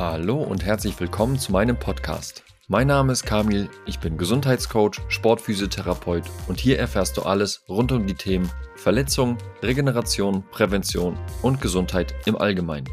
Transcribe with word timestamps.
Hallo 0.00 0.42
und 0.42 0.64
herzlich 0.64 0.98
willkommen 0.98 1.38
zu 1.38 1.52
meinem 1.52 1.78
Podcast. 1.78 2.42
Mein 2.68 2.86
Name 2.86 3.12
ist 3.12 3.26
Kamil, 3.26 3.68
ich 3.84 3.98
bin 3.98 4.16
Gesundheitscoach, 4.16 4.92
Sportphysiotherapeut 5.08 6.24
und 6.48 6.58
hier 6.58 6.78
erfährst 6.78 7.18
du 7.18 7.22
alles 7.24 7.64
rund 7.68 7.92
um 7.92 8.06
die 8.06 8.14
Themen 8.14 8.50
Verletzung, 8.76 9.36
Regeneration, 9.62 10.42
Prävention 10.52 11.18
und 11.42 11.60
Gesundheit 11.60 12.14
im 12.24 12.38
Allgemeinen. 12.38 12.88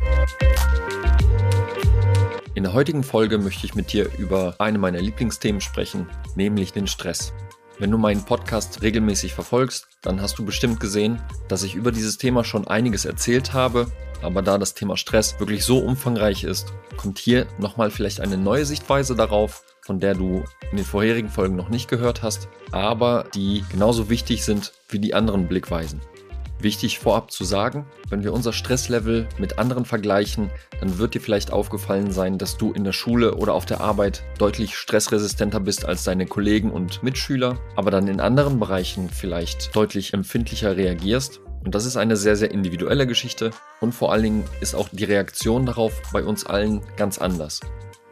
In 2.56 2.64
der 2.64 2.74
heutigen 2.74 3.04
Folge 3.04 3.38
möchte 3.38 3.66
ich 3.66 3.74
mit 3.74 3.94
dir 3.94 4.10
über 4.18 4.56
eine 4.60 4.78
meiner 4.78 5.00
Lieblingsthemen 5.00 5.62
sprechen, 5.62 6.10
nämlich 6.36 6.74
den 6.74 6.88
Stress. 6.88 7.32
Wenn 7.80 7.92
du 7.92 7.98
meinen 7.98 8.26
Podcast 8.26 8.82
regelmäßig 8.82 9.34
verfolgst, 9.34 9.88
dann 10.02 10.20
hast 10.22 10.38
du 10.40 10.44
bestimmt 10.44 10.82
gesehen, 10.82 11.22
dass 11.48 11.64
ich 11.64 11.76
über 11.76 11.94
dieses 11.94 12.18
Thema 12.18 12.44
schon 12.44 12.68
einiges 12.68 13.06
erzählt 13.06 13.54
habe, 13.54 13.90
aber 14.22 14.42
da 14.42 14.58
das 14.58 14.74
Thema 14.74 14.98
Stress 14.98 15.40
wirklich 15.40 15.64
so 15.64 15.80
umfangreich 15.80 16.44
ist, 16.44 16.74
kommt 16.98 17.20
hier 17.20 17.48
nochmal 17.58 17.92
vielleicht 17.92 18.22
eine 18.22 18.38
neue 18.38 18.66
Sichtweise 18.66 19.16
darauf, 19.16 19.64
von 19.82 20.00
der 20.00 20.16
du 20.16 20.44
in 20.72 20.78
den 20.78 20.86
vorherigen 20.86 21.30
Folgen 21.30 21.56
noch 21.56 21.70
nicht 21.70 21.90
gehört 21.90 22.24
hast, 22.24 22.50
aber 22.72 23.26
die 23.34 23.64
genauso 23.72 24.10
wichtig 24.10 24.44
sind 24.44 24.74
wie 24.90 25.00
die 25.00 25.14
anderen 25.14 25.48
Blickweisen. 25.48 26.02
Wichtig 26.60 26.98
vorab 26.98 27.32
zu 27.32 27.44
sagen, 27.44 27.86
wenn 28.10 28.24
wir 28.24 28.34
unser 28.34 28.52
Stresslevel 28.52 29.28
mit 29.38 29.60
anderen 29.60 29.86
vergleichen, 29.86 30.50
dann 30.80 30.98
wird 30.98 31.14
dir 31.14 31.22
vielleicht 31.22 31.54
aufgefallen 31.54 32.12
sein, 32.12 32.40
dass 32.40 32.58
du 32.58 32.74
in 32.74 32.84
der 32.84 32.94
Schule 32.94 33.36
oder 33.36 33.54
auf 33.54 33.68
der 33.68 33.80
Arbeit 33.80 34.24
deutlich 34.40 34.76
stressresistenter 34.76 35.60
bist 35.60 35.86
als 35.86 36.04
deine 36.04 36.26
Kollegen 36.26 36.72
und 36.72 37.04
Mitschüler, 37.04 37.60
aber 37.76 37.92
dann 37.92 38.08
in 38.08 38.20
anderen 38.20 38.60
Bereichen 38.60 39.08
vielleicht 39.10 39.76
deutlich 39.76 40.16
empfindlicher 40.16 40.76
reagierst. 40.76 41.42
Und 41.64 41.76
das 41.76 41.86
ist 41.86 41.98
eine 41.98 42.16
sehr, 42.16 42.36
sehr 42.36 42.52
individuelle 42.52 43.08
Geschichte 43.08 43.52
und 43.82 43.94
vor 43.94 44.12
allen 44.12 44.24
Dingen 44.24 44.44
ist 44.62 44.76
auch 44.76 44.90
die 44.92 45.04
Reaktion 45.04 45.66
darauf 45.66 46.02
bei 46.14 46.24
uns 46.24 46.46
allen 46.46 46.82
ganz 46.96 47.18
anders. 47.18 47.62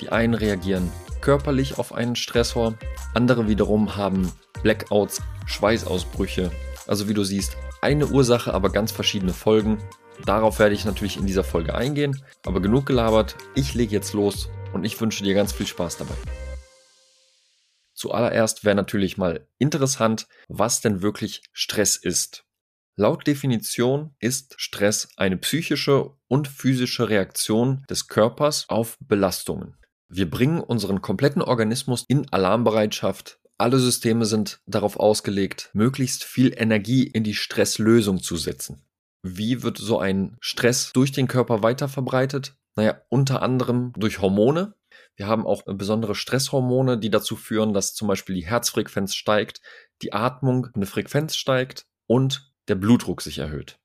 Die 0.02 0.10
einen 0.10 0.34
reagieren 0.34 0.92
körperlich 1.26 1.80
auf 1.80 1.92
einen 1.92 2.16
Stressor, 2.16 2.76
andere 3.16 3.48
wiederum 3.48 3.96
haben 3.96 4.32
Blackouts, 4.62 5.24
Schweißausbrüche. 5.48 6.52
Also 6.86 7.10
wie 7.10 7.16
du 7.16 7.24
siehst, 7.24 7.58
eine 7.82 8.06
Ursache, 8.06 8.54
aber 8.54 8.70
ganz 8.72 8.92
verschiedene 8.92 9.34
Folgen. 9.34 9.80
Darauf 10.26 10.60
werde 10.60 10.76
ich 10.76 10.86
natürlich 10.86 11.18
in 11.18 11.26
dieser 11.26 11.44
Folge 11.44 11.74
eingehen. 11.74 12.24
Aber 12.46 12.62
genug 12.62 12.86
gelabert, 12.86 13.36
ich 13.56 13.74
lege 13.74 13.92
jetzt 13.92 14.14
los 14.14 14.50
und 14.72 14.86
ich 14.86 15.02
wünsche 15.02 15.24
dir 15.24 15.34
ganz 15.34 15.52
viel 15.52 15.66
Spaß 15.66 15.98
dabei. 15.98 16.14
Zuallererst 17.96 18.64
wäre 18.64 18.76
natürlich 18.76 19.18
mal 19.18 19.48
interessant, 19.58 20.28
was 20.48 20.82
denn 20.82 21.02
wirklich 21.02 21.42
Stress 21.54 21.96
ist. 21.96 22.45
Laut 22.98 23.28
Definition 23.28 24.16
ist 24.20 24.56
Stress 24.58 25.10
eine 25.18 25.38
psychische 25.38 26.12
und 26.28 26.48
physische 26.48 27.10
Reaktion 27.10 27.84
des 27.90 28.08
Körpers 28.08 28.66
auf 28.70 28.98
Belastungen. 29.00 29.76
Wir 30.08 30.30
bringen 30.30 30.62
unseren 30.62 31.02
kompletten 31.02 31.42
Organismus 31.42 32.06
in 32.08 32.32
Alarmbereitschaft, 32.32 33.40
alle 33.58 33.80
Systeme 33.80 34.26
sind 34.26 34.60
darauf 34.66 34.98
ausgelegt, 34.98 35.70
möglichst 35.74 36.26
viel 36.26 36.54
Energie 36.58 37.04
in 37.08 37.24
die 37.24 37.34
Stresslösung 37.34 38.22
zu 38.22 38.36
setzen. 38.36 38.82
Wie 39.24 39.64
wird 39.64 39.78
so 39.78 39.98
ein 39.98 40.36
Stress 40.42 40.92
durch 40.94 41.14
den 41.14 41.28
Körper 41.28 41.64
weiter 41.64 41.88
verbreitet? 41.88 42.58
Naja, 42.76 43.02
unter 43.08 43.42
anderem 43.42 43.94
durch 43.96 44.20
Hormone. 44.20 44.76
Wir 45.16 45.28
haben 45.28 45.48
auch 45.48 45.64
besondere 45.66 46.16
Stresshormone, 46.16 46.98
die 46.98 47.10
dazu 47.10 47.38
führen, 47.38 47.74
dass 47.74 47.94
zum 47.94 48.10
Beispiel 48.10 48.36
die 48.36 48.46
Herzfrequenz 48.46 49.16
steigt, 49.16 49.62
die 50.02 50.12
Atmung 50.12 50.68
eine 50.76 50.86
Frequenz 50.86 51.38
steigt 51.38 51.86
und 52.08 52.54
der 52.68 52.76
Blutdruck 52.76 53.22
sich 53.22 53.40
erhöht. 53.40 53.78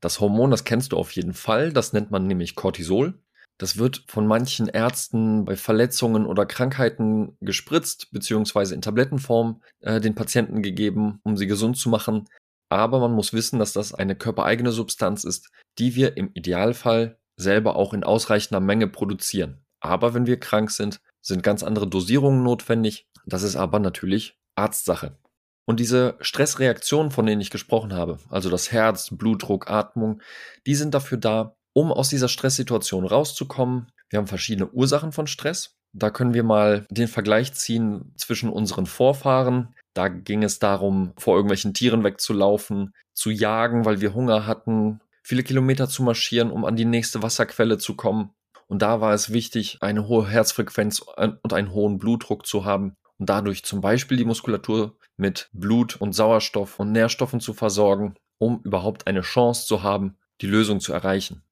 Das 0.00 0.20
Hormon, 0.20 0.50
das 0.50 0.64
kennst 0.64 0.92
du 0.92 0.96
auf 0.96 1.12
jeden 1.12 1.34
Fall, 1.34 1.72
das 1.72 1.92
nennt 1.92 2.10
man 2.10 2.26
nämlich 2.26 2.54
Cortisol. 2.54 3.14
Das 3.58 3.76
wird 3.76 4.04
von 4.06 4.26
manchen 4.26 4.68
Ärzten 4.68 5.44
bei 5.44 5.56
Verletzungen 5.56 6.26
oder 6.26 6.46
Krankheiten 6.46 7.36
gespritzt, 7.40 8.12
beziehungsweise 8.12 8.74
in 8.74 8.82
Tablettenform 8.82 9.62
äh, 9.80 10.00
den 10.00 10.14
Patienten 10.14 10.62
gegeben, 10.62 11.18
um 11.24 11.36
sie 11.36 11.48
gesund 11.48 11.76
zu 11.76 11.88
machen. 11.88 12.28
Aber 12.68 13.00
man 13.00 13.12
muss 13.12 13.32
wissen, 13.32 13.58
dass 13.58 13.72
das 13.72 13.92
eine 13.92 14.14
körpereigene 14.14 14.70
Substanz 14.70 15.24
ist, 15.24 15.50
die 15.78 15.96
wir 15.96 16.16
im 16.16 16.30
Idealfall 16.34 17.18
selber 17.36 17.74
auch 17.74 17.94
in 17.94 18.04
ausreichender 18.04 18.60
Menge 18.60 18.86
produzieren. 18.86 19.64
Aber 19.80 20.14
wenn 20.14 20.26
wir 20.26 20.38
krank 20.38 20.70
sind, 20.70 21.00
sind 21.20 21.42
ganz 21.42 21.62
andere 21.64 21.88
Dosierungen 21.88 22.44
notwendig. 22.44 23.08
Das 23.26 23.42
ist 23.42 23.56
aber 23.56 23.80
natürlich 23.80 24.38
Arztsache. 24.54 25.18
Und 25.68 25.80
diese 25.80 26.16
Stressreaktionen, 26.20 27.10
von 27.10 27.26
denen 27.26 27.42
ich 27.42 27.50
gesprochen 27.50 27.92
habe, 27.92 28.18
also 28.30 28.48
das 28.48 28.72
Herz, 28.72 29.10
Blutdruck, 29.10 29.70
Atmung, 29.70 30.22
die 30.66 30.74
sind 30.74 30.94
dafür 30.94 31.18
da, 31.18 31.56
um 31.74 31.92
aus 31.92 32.08
dieser 32.08 32.28
Stresssituation 32.28 33.04
rauszukommen. 33.04 33.92
Wir 34.08 34.18
haben 34.18 34.28
verschiedene 34.28 34.70
Ursachen 34.70 35.12
von 35.12 35.26
Stress. 35.26 35.76
Da 35.92 36.08
können 36.08 36.32
wir 36.32 36.42
mal 36.42 36.86
den 36.88 37.06
Vergleich 37.06 37.52
ziehen 37.52 38.14
zwischen 38.16 38.48
unseren 38.48 38.86
Vorfahren. 38.86 39.74
Da 39.92 40.08
ging 40.08 40.42
es 40.42 40.58
darum, 40.58 41.12
vor 41.18 41.36
irgendwelchen 41.36 41.74
Tieren 41.74 42.02
wegzulaufen, 42.02 42.94
zu 43.12 43.28
jagen, 43.28 43.84
weil 43.84 44.00
wir 44.00 44.14
Hunger 44.14 44.46
hatten, 44.46 45.00
viele 45.22 45.42
Kilometer 45.42 45.86
zu 45.86 46.02
marschieren, 46.02 46.50
um 46.50 46.64
an 46.64 46.76
die 46.76 46.86
nächste 46.86 47.22
Wasserquelle 47.22 47.76
zu 47.76 47.94
kommen. 47.94 48.30
Und 48.68 48.80
da 48.80 49.02
war 49.02 49.12
es 49.12 49.34
wichtig, 49.34 49.76
eine 49.82 50.08
hohe 50.08 50.26
Herzfrequenz 50.26 51.00
und 51.00 51.52
einen 51.52 51.72
hohen 51.72 51.98
Blutdruck 51.98 52.46
zu 52.46 52.64
haben 52.64 52.94
und 53.18 53.28
dadurch 53.28 53.64
zum 53.64 53.82
Beispiel 53.82 54.16
die 54.16 54.24
Muskulatur 54.24 54.96
mit 55.18 55.50
Blut 55.52 55.96
und 55.96 56.14
Sauerstoff 56.14 56.80
und 56.80 56.92
Nährstoffen 56.92 57.40
zu 57.40 57.52
versorgen, 57.52 58.14
um 58.38 58.62
überhaupt 58.64 59.06
eine 59.06 59.20
Chance 59.20 59.66
zu 59.66 59.82
haben, 59.82 60.16
die 60.40 60.46
Lösung 60.46 60.80
zu 60.80 60.92
erreichen. 60.92 61.42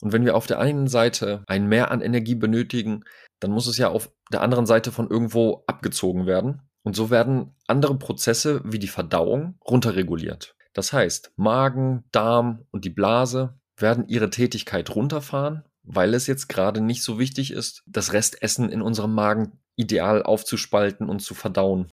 Und 0.00 0.12
wenn 0.12 0.24
wir 0.24 0.34
auf 0.34 0.46
der 0.46 0.58
einen 0.58 0.88
Seite 0.88 1.44
ein 1.46 1.68
Mehr 1.68 1.90
an 1.90 2.00
Energie 2.00 2.34
benötigen, 2.34 3.04
dann 3.38 3.52
muss 3.52 3.66
es 3.66 3.78
ja 3.78 3.88
auf 3.88 4.10
der 4.32 4.40
anderen 4.40 4.66
Seite 4.66 4.90
von 4.90 5.08
irgendwo 5.08 5.64
abgezogen 5.66 6.26
werden. 6.26 6.62
Und 6.82 6.96
so 6.96 7.10
werden 7.10 7.54
andere 7.66 7.96
Prozesse 7.98 8.62
wie 8.64 8.78
die 8.78 8.88
Verdauung 8.88 9.58
runterreguliert. 9.66 10.56
Das 10.72 10.92
heißt, 10.92 11.32
Magen, 11.36 12.04
Darm 12.10 12.64
und 12.70 12.84
die 12.84 12.90
Blase 12.90 13.58
werden 13.76 14.08
ihre 14.08 14.30
Tätigkeit 14.30 14.94
runterfahren, 14.94 15.64
weil 15.82 16.14
es 16.14 16.26
jetzt 16.26 16.48
gerade 16.48 16.80
nicht 16.80 17.02
so 17.02 17.18
wichtig 17.18 17.50
ist, 17.50 17.82
das 17.86 18.12
Restessen 18.12 18.70
in 18.70 18.82
unserem 18.82 19.14
Magen 19.14 19.58
ideal 19.76 20.22
aufzuspalten 20.22 21.08
und 21.08 21.20
zu 21.20 21.34
verdauen. 21.34 21.90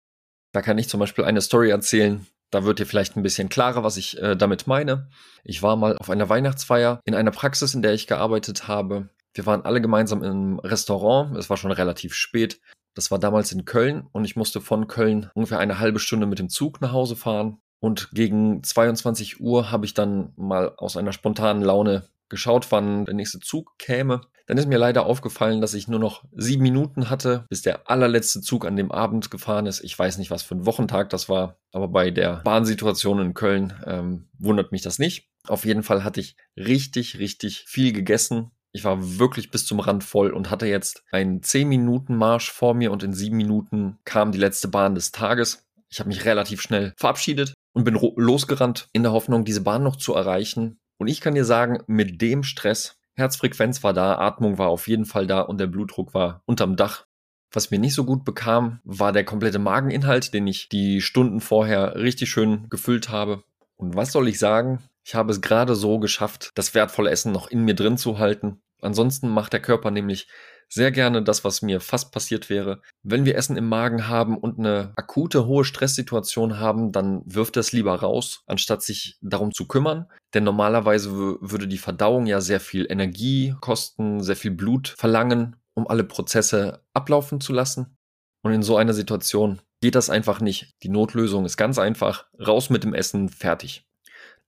Da 0.51 0.62
kann 0.62 0.78
ich 0.78 0.89
zum 0.89 1.00
Beispiel 1.00 1.25
eine 1.25 1.41
Story 1.41 1.69
erzählen, 1.69 2.25
da 2.51 2.66
wird 2.66 2.79
dir 2.79 2.85
vielleicht 2.85 3.16
ein 3.16 3.23
bisschen 3.23 3.47
klarer, 3.47 3.84
was 3.84 3.95
ich 3.95 4.22
äh, 4.22 4.35
damit 4.35 4.67
meine. 4.67 5.09
Ich 5.44 5.63
war 5.63 5.78
mal 5.78 5.97
auf 5.97 6.09
einer 6.09 6.28
Weihnachtsfeier 6.28 7.00
in 7.06 7.16
einer 7.16 7.31
Praxis, 7.31 7.73
in 7.73 7.81
der 7.81 7.94
ich 7.94 8.07
gearbeitet 8.07 8.67
habe. 8.67 9.09
Wir 9.34 9.45
waren 9.45 9.63
alle 9.63 9.79
gemeinsam 9.79 10.22
im 10.23 10.59
Restaurant. 10.59 11.38
Es 11.38 11.50
war 11.50 11.56
schon 11.56 11.72
relativ 11.72 12.13
spät. 12.13 12.59
Das 12.94 13.09
war 13.09 13.19
damals 13.19 13.53
in 13.53 13.63
Köln 13.63 14.06
und 14.12 14.25
ich 14.25 14.35
musste 14.35 14.59
von 14.59 14.88
Köln 14.88 15.29
ungefähr 15.34 15.59
eine 15.59 15.79
halbe 15.79 16.00
Stunde 16.00 16.28
mit 16.28 16.39
dem 16.39 16.50
Zug 16.50 16.81
nach 16.81 16.91
Hause 16.91 17.16
fahren. 17.16 17.62
Und 17.79 18.12
gegen 18.12 18.62
22 18.63 19.39
Uhr 19.39 19.72
habe 19.72 19.85
ich 19.85 19.94
dann 19.94 20.33
mal 20.35 20.73
aus 20.78 20.97
einer 20.97 21.13
spontanen 21.13 21.63
Laune 21.63 22.03
geschaut, 22.31 22.72
wann 22.72 23.06
der 23.06 23.14
nächste 23.14 23.40
Zug 23.40 23.78
käme. 23.78 24.22
Dann 24.47 24.58
ist 24.58 24.68
mir 24.68 24.80
leider 24.80 25.06
aufgefallen, 25.06 25.62
dass 25.62 25.75
ich 25.75 25.88
nur 25.88 26.00
noch 26.00 26.25
sieben 26.36 26.64
Minuten 26.64 27.09
hatte, 27.09 27.46
bis 27.50 27.62
der 27.62 27.90
allerletzte 27.90 28.42
Zug 28.42 28.66
an 28.66 28.75
dem 28.75 28.92
Abend 28.92 29.30
gefahren 29.30 29.68
ist. 29.68 29.84
Ich 29.84 29.97
weiß 29.97 30.18
nicht, 30.18 30.31
was 30.31 30.42
für 30.42 30.56
ein 30.56 30.66
Wochentag 30.66 31.09
das 31.09 31.30
war, 31.30 31.59
aber 31.72 31.88
bei 31.88 32.09
der 32.09 32.42
Bahnsituation 32.44 33.19
in 33.19 33.34
Köln 33.34 33.74
ähm, 33.86 34.28
wundert 34.40 34.72
mich 34.72 34.81
das 34.81 34.97
nicht. 34.97 35.30
Auf 35.47 35.66
jeden 35.66 35.84
Fall 35.84 36.03
hatte 36.03 36.19
ich 36.19 36.36
richtig, 36.58 37.19
richtig 37.19 37.66
viel 37.68 37.94
gegessen. 37.94 38.52
Ich 38.74 38.84
war 38.84 39.19
wirklich 39.19 39.52
bis 39.52 39.66
zum 39.66 39.80
Rand 39.80 40.03
voll 40.03 40.31
und 40.31 40.50
hatte 40.50 40.66
jetzt 40.66 41.03
einen 41.12 41.44
10 41.44 41.68
Minuten 41.68 42.16
Marsch 42.16 42.52
vor 42.52 42.74
mir 42.74 42.92
und 42.92 43.03
in 43.03 43.13
sieben 43.13 43.38
Minuten 43.38 44.00
kam 44.06 44.31
die 44.31 44.40
letzte 44.40 44.68
Bahn 44.68 44.96
des 44.96 45.12
Tages. 45.12 45.68
Ich 45.90 46.00
habe 46.00 46.09
mich 46.09 46.25
relativ 46.25 46.62
schnell 46.62 46.94
verabschiedet 46.96 47.53
und 47.74 47.84
bin 47.84 48.00
losgerannt 48.16 48.88
in 48.94 49.03
der 49.03 49.12
Hoffnung, 49.12 49.44
diese 49.44 49.62
Bahn 49.62 49.84
noch 49.84 49.98
zu 49.98 50.13
erreichen. 50.13 50.80
Und 51.01 51.07
ich 51.07 51.19
kann 51.19 51.33
dir 51.33 51.45
sagen, 51.45 51.80
mit 51.88 52.21
dem 52.21 52.44
Stress 52.44 53.00
Herzfrequenz 53.15 53.83
war 53.83 53.92
da, 53.92 54.19
Atmung 54.19 54.59
war 54.59 54.68
auf 54.68 54.88
jeden 54.88 55.06
Fall 55.06 55.25
da 55.25 55.42
und 55.42 55.59
der 55.59 55.65
Blutdruck 55.65 56.13
war 56.13 56.44
unterm 56.45 56.75
Dach. 56.75 57.07
Was 57.51 57.71
mir 57.71 57.80
nicht 57.80 57.95
so 57.95 58.03
gut 58.03 58.24
bekam, 58.24 58.81
war 58.83 59.12
der 59.12 59.25
komplette 59.25 59.57
Mageninhalt, 59.57 60.31
den 60.31 60.45
ich 60.45 60.69
die 60.69 61.01
Stunden 61.01 61.42
vorher 61.42 61.95
richtig 61.95 62.30
schön 62.30 62.69
gefüllt 62.69 63.09
habe. 63.09 63.42
Und 63.77 63.95
was 63.95 64.12
soll 64.12 64.27
ich 64.27 64.38
sagen? 64.38 64.77
Ich 65.03 65.15
habe 65.15 65.31
es 65.31 65.42
gerade 65.42 65.74
so 65.74 65.98
geschafft, 65.98 66.51
das 66.53 66.75
wertvolle 66.75 67.09
Essen 67.09 67.31
noch 67.31 67.50
in 67.50 67.65
mir 67.65 67.74
drin 67.74 67.98
zu 67.98 68.19
halten. 68.19 68.62
Ansonsten 68.80 69.27
macht 69.27 69.53
der 69.53 69.59
Körper 69.59 69.89
nämlich 69.89 70.27
sehr 70.73 70.91
gerne 70.91 71.21
das, 71.21 71.44
was 71.44 71.62
mir 71.62 71.81
fast 71.81 72.12
passiert 72.12 72.50
wäre. 72.50 72.81
Wenn 73.03 73.25
wir 73.25 73.35
Essen 73.35 73.57
im 73.57 73.68
Magen 73.68 74.07
haben 74.07 74.38
und 74.38 74.57
eine 74.57 74.94
akute 74.95 75.45
hohe 75.45 75.65
Stresssituation 75.65 76.59
haben, 76.59 76.91
dann 76.91 77.21
wirft 77.25 77.57
es 77.57 77.73
lieber 77.73 77.95
raus, 77.95 78.44
anstatt 78.47 78.81
sich 78.81 79.18
darum 79.21 79.53
zu 79.53 79.68
kümmern. 79.68 80.07
Denn 80.33 80.45
normalerweise 80.45 81.12
würde 81.12 81.68
die 81.68 81.77
Verdauung 81.77 82.25
ja 82.25 82.39
sehr 82.39 82.62
viel 82.62 82.88
Energie 82.89 83.53
kosten, 83.59 84.23
sehr 84.23 84.38
viel 84.38 84.51
Blut 84.51 84.95
verlangen, 84.97 85.57
um 85.73 85.88
alle 85.88 86.06
Prozesse 86.06 86.83
ablaufen 86.94 87.41
zu 87.41 87.51
lassen. 87.51 87.97
Und 88.41 88.53
in 88.53 88.63
so 88.63 88.77
einer 88.77 88.94
Situation 88.94 89.62
geht 89.81 89.95
das 89.95 90.09
einfach 90.09 90.39
nicht. 90.39 90.71
Die 90.83 90.89
Notlösung 90.89 91.45
ist 91.45 91.57
ganz 91.57 91.79
einfach. 91.79 92.25
Raus 92.39 92.69
mit 92.69 92.83
dem 92.83 92.94
Essen, 92.94 93.27
fertig. 93.27 93.85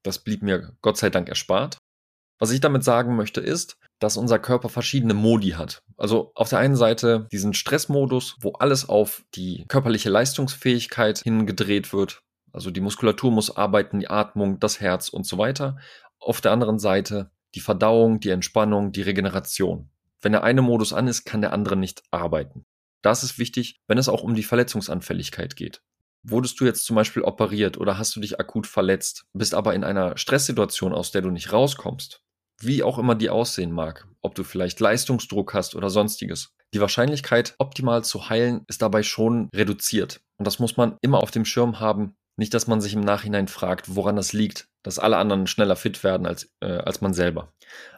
Das 0.04 0.20
blieb 0.20 0.42
mir 0.42 0.76
Gott 0.82 0.98
sei 0.98 1.10
Dank 1.10 1.28
erspart. 1.28 1.78
Was 2.40 2.52
ich 2.52 2.60
damit 2.60 2.84
sagen 2.84 3.16
möchte 3.16 3.42
ist, 3.42 3.78
dass 4.00 4.18
unser 4.18 4.40
Körper 4.40 4.70
verschiedene 4.70 5.14
Modi 5.14 5.52
hat. 5.52 5.84
Also 5.98 6.32
auf 6.36 6.50
der 6.50 6.60
einen 6.60 6.76
Seite 6.76 7.28
diesen 7.32 7.54
Stressmodus, 7.54 8.38
wo 8.42 8.54
alles 8.54 8.90
auf 8.90 9.24
die 9.36 9.66
körperliche 9.68 10.10
Leistungsfähigkeit 10.10 11.20
hingedreht 11.20 11.94
wird. 11.94 12.22
Also 12.52 12.70
die 12.70 12.82
Muskulatur 12.82 13.32
muss 13.32 13.56
arbeiten, 13.56 14.00
die 14.00 14.10
Atmung, 14.10 14.60
das 14.60 14.80
Herz 14.80 15.10
und 15.10 15.26
so 15.26 15.38
weiter. 15.38 15.78
Auf 16.20 16.42
der 16.42 16.52
anderen 16.52 16.80
Seite 16.80 17.32
die 17.56 17.60
Verdauung, 17.60 18.20
die 18.20 18.30
Entspannung, 18.30 18.92
die 18.92 19.02
Regeneration. 19.02 19.90
Wenn 20.22 20.32
der 20.32 20.44
eine 20.44 20.62
Modus 20.62 20.94
an 20.94 21.08
ist, 21.08 21.26
kann 21.26 21.42
der 21.42 21.54
andere 21.54 21.76
nicht 21.76 22.04
arbeiten. 22.12 22.66
Das 23.02 23.24
ist 23.24 23.38
wichtig, 23.38 23.82
wenn 23.88 23.98
es 23.98 24.10
auch 24.10 24.24
um 24.24 24.34
die 24.34 24.44
Verletzungsanfälligkeit 24.44 25.56
geht. 25.56 25.82
Wurdest 26.24 26.60
du 26.60 26.66
jetzt 26.66 26.86
zum 26.86 26.96
Beispiel 26.96 27.24
operiert 27.24 27.78
oder 27.78 27.98
hast 27.98 28.16
du 28.16 28.22
dich 28.22 28.40
akut 28.40 28.66
verletzt, 28.66 29.26
bist 29.34 29.54
aber 29.54 29.74
in 29.74 29.84
einer 29.84 30.18
Stresssituation, 30.18 30.94
aus 30.94 31.12
der 31.12 31.22
du 31.22 31.30
nicht 31.30 31.52
rauskommst, 31.52 32.24
wie 32.62 32.82
auch 32.82 32.98
immer 32.98 33.16
die 33.16 33.30
aussehen 33.30 33.72
mag, 33.72 34.08
ob 34.22 34.36
du 34.36 34.44
vielleicht 34.44 34.80
Leistungsdruck 34.80 35.54
hast 35.54 35.76
oder 35.76 35.90
sonstiges. 35.90 36.54
Die 36.74 36.82
Wahrscheinlichkeit, 36.82 37.56
optimal 37.60 38.04
zu 38.04 38.30
heilen, 38.30 38.64
ist 38.68 38.82
dabei 38.82 39.04
schon 39.04 39.50
reduziert. 39.54 40.22
Und 40.38 40.48
das 40.48 40.60
muss 40.60 40.78
man 40.78 40.98
immer 41.02 41.22
auf 41.22 41.32
dem 41.32 41.46
Schirm 41.46 41.80
haben. 41.80 42.16
Nicht, 42.36 42.54
dass 42.54 42.66
man 42.66 42.82
sich 42.82 42.94
im 42.94 43.02
Nachhinein 43.02 43.48
fragt, 43.48 43.96
woran 43.96 44.16
das 44.16 44.34
liegt, 44.34 44.68
dass 44.82 44.98
alle 44.98 45.18
anderen 45.18 45.46
schneller 45.46 45.76
fit 45.76 46.04
werden 46.04 46.26
als, 46.26 46.50
äh, 46.62 46.66
als 46.66 47.00
man 47.02 47.14
selber. 47.14 47.54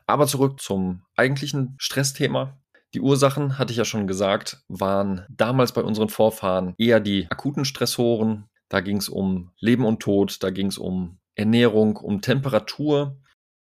Aber 0.07 0.27
zurück 0.27 0.59
zum 0.59 1.03
eigentlichen 1.15 1.75
Stressthema. 1.77 2.57
Die 2.95 3.01
Ursachen, 3.01 3.59
hatte 3.59 3.71
ich 3.71 3.77
ja 3.77 3.83
schon 3.83 4.07
gesagt, 4.07 4.63
waren 4.69 5.25
damals 5.29 5.73
bei 5.73 5.83
unseren 5.83 6.07
Vorfahren 6.07 6.75
eher 6.77 7.01
die 7.01 7.27
akuten 7.29 7.65
Stressoren. 7.65 8.45
Da 8.69 8.79
ging 8.79 8.95
es 8.95 9.09
um 9.09 9.51
Leben 9.59 9.83
und 9.83 9.99
Tod, 9.99 10.41
da 10.41 10.49
ging 10.49 10.67
es 10.67 10.77
um 10.77 11.17
Ernährung, 11.35 11.97
um 11.97 12.21
Temperatur. 12.21 13.17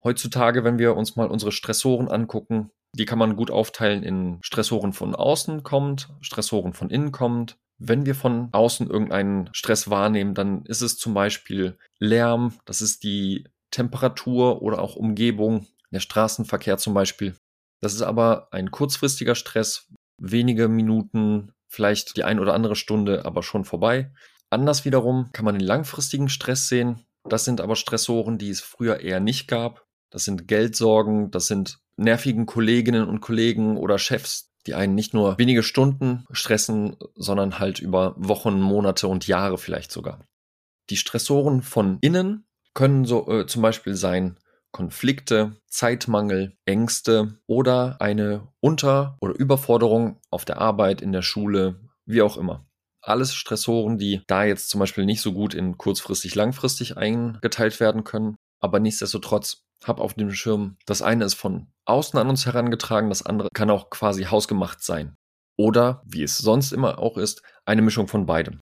Heutzutage, 0.05 0.62
wenn 0.62 0.78
wir 0.78 0.94
uns 0.94 1.17
mal 1.17 1.26
unsere 1.26 1.50
Stressoren 1.50 2.06
angucken, 2.06 2.70
die 2.93 3.05
kann 3.05 3.19
man 3.19 3.34
gut 3.34 3.50
aufteilen 3.50 4.05
in 4.05 4.38
Stressoren 4.43 4.93
von 4.93 5.17
außen 5.17 5.64
kommt, 5.64 6.08
Stressoren 6.20 6.73
von 6.73 6.88
innen 6.88 7.11
kommt. 7.11 7.58
Wenn 7.78 8.06
wir 8.06 8.14
von 8.14 8.50
außen 8.52 8.88
irgendeinen 8.88 9.50
Stress 9.52 9.90
wahrnehmen, 9.90 10.34
dann 10.34 10.64
ist 10.67 10.82
es 10.82 10.99
zum 10.99 11.14
Beispiel 11.14 11.76
Lärm, 11.99 12.55
das 12.64 12.81
ist 12.81 13.02
die 13.02 13.49
Temperatur 13.73 14.62
oder 14.62 14.81
auch 14.81 14.94
Umgebung, 14.94 15.67
der 15.90 15.99
Straßenverkehr 15.99 16.78
zum 16.78 16.94
Beispiel. 16.94 17.34
Das 17.81 17.94
ist 17.94 18.02
aber 18.02 18.49
ein 18.52 18.70
kurzfristiger 18.70 19.34
Stress, 19.34 19.88
wenige 20.19 20.69
Minuten, 20.69 21.52
vielleicht 21.69 22.17
die 22.17 22.25
ein 22.25 22.40
oder 22.40 22.55
andere 22.55 22.76
Stunde, 22.76 23.25
aber 23.25 23.43
schon 23.43 23.64
vorbei. 23.64 24.12
Anders 24.50 24.84
wiederum 24.84 25.31
kann 25.32 25.44
man 25.44 25.58
den 25.58 25.67
langfristigen 25.67 26.28
Stress 26.28 26.69
sehen. 26.69 27.05
Das 27.28 27.44
sind 27.44 27.61
aber 27.61 27.76
Stressoren, 27.76 28.38
die 28.38 28.50
es 28.50 28.61
früher 28.61 29.00
eher 29.00 29.20
nicht 29.20 29.49
gab. 29.49 29.84
Das 30.11 30.25
sind 30.25 30.49
Geldsorgen, 30.49 31.31
das 31.31 31.46
sind 31.46 31.78
nervigen 31.96 32.46
Kolleginnen 32.46 33.08
und 33.08 33.20
Kollegen 33.20 33.76
oder 33.76 33.99
Chefs, 33.99 34.52
die 34.67 34.75
einen 34.75 34.94
nicht 34.94 35.14
nur 35.14 35.38
wenige 35.38 35.62
Stunden 35.62 36.25
stressen, 36.31 36.96
sondern 37.14 37.58
halt 37.58 37.81
über 37.81 38.14
Wochen, 38.17 38.61
Monate 38.61 39.08
und 39.08 39.26
Jahre 39.26 39.58
vielleicht 39.58 39.90
sogar. 39.90 40.25
Die 40.90 40.96
Stressoren 40.96 41.62
von 41.62 41.99
innen 42.00 42.46
können 42.75 43.05
so 43.05 43.28
äh, 43.28 43.46
zum 43.46 43.62
Beispiel 43.62 43.94
sein 43.94 44.38
Konflikte, 44.76 45.56
Zeitmangel, 45.69 46.55
Ängste 46.67 47.38
oder 47.46 47.96
eine 47.99 48.46
Unter- 48.61 49.17
oder 49.23 49.32
Überforderung 49.32 50.20
auf 50.28 50.44
der 50.44 50.58
Arbeit, 50.58 51.00
in 51.00 51.12
der 51.12 51.23
Schule, 51.23 51.81
wie 52.05 52.20
auch 52.20 52.37
immer. 52.37 52.67
Alles 53.00 53.34
Stressoren, 53.34 53.96
die 53.96 54.20
da 54.26 54.44
jetzt 54.44 54.69
zum 54.69 54.81
Beispiel 54.81 55.06
nicht 55.06 55.23
so 55.23 55.32
gut 55.32 55.55
in 55.55 55.78
kurzfristig, 55.78 56.34
langfristig 56.34 56.99
eingeteilt 56.99 57.81
werden 57.81 58.05
können. 58.05 58.37
Aber 58.61 58.78
nichtsdestotrotz, 58.78 59.62
hab 59.82 59.99
auf 59.99 60.12
dem 60.12 60.31
Schirm, 60.31 60.76
das 60.84 61.00
eine 61.00 61.25
ist 61.25 61.37
von 61.37 61.69
außen 61.87 62.19
an 62.19 62.28
uns 62.28 62.44
herangetragen, 62.44 63.08
das 63.08 63.25
andere 63.25 63.49
kann 63.55 63.70
auch 63.70 63.88
quasi 63.88 64.25
hausgemacht 64.25 64.82
sein. 64.82 65.14
Oder, 65.56 66.02
wie 66.05 66.23
es 66.23 66.37
sonst 66.37 66.73
immer 66.75 66.99
auch 66.99 67.17
ist, 67.17 67.40
eine 67.64 67.81
Mischung 67.81 68.08
von 68.08 68.26
beidem. 68.26 68.61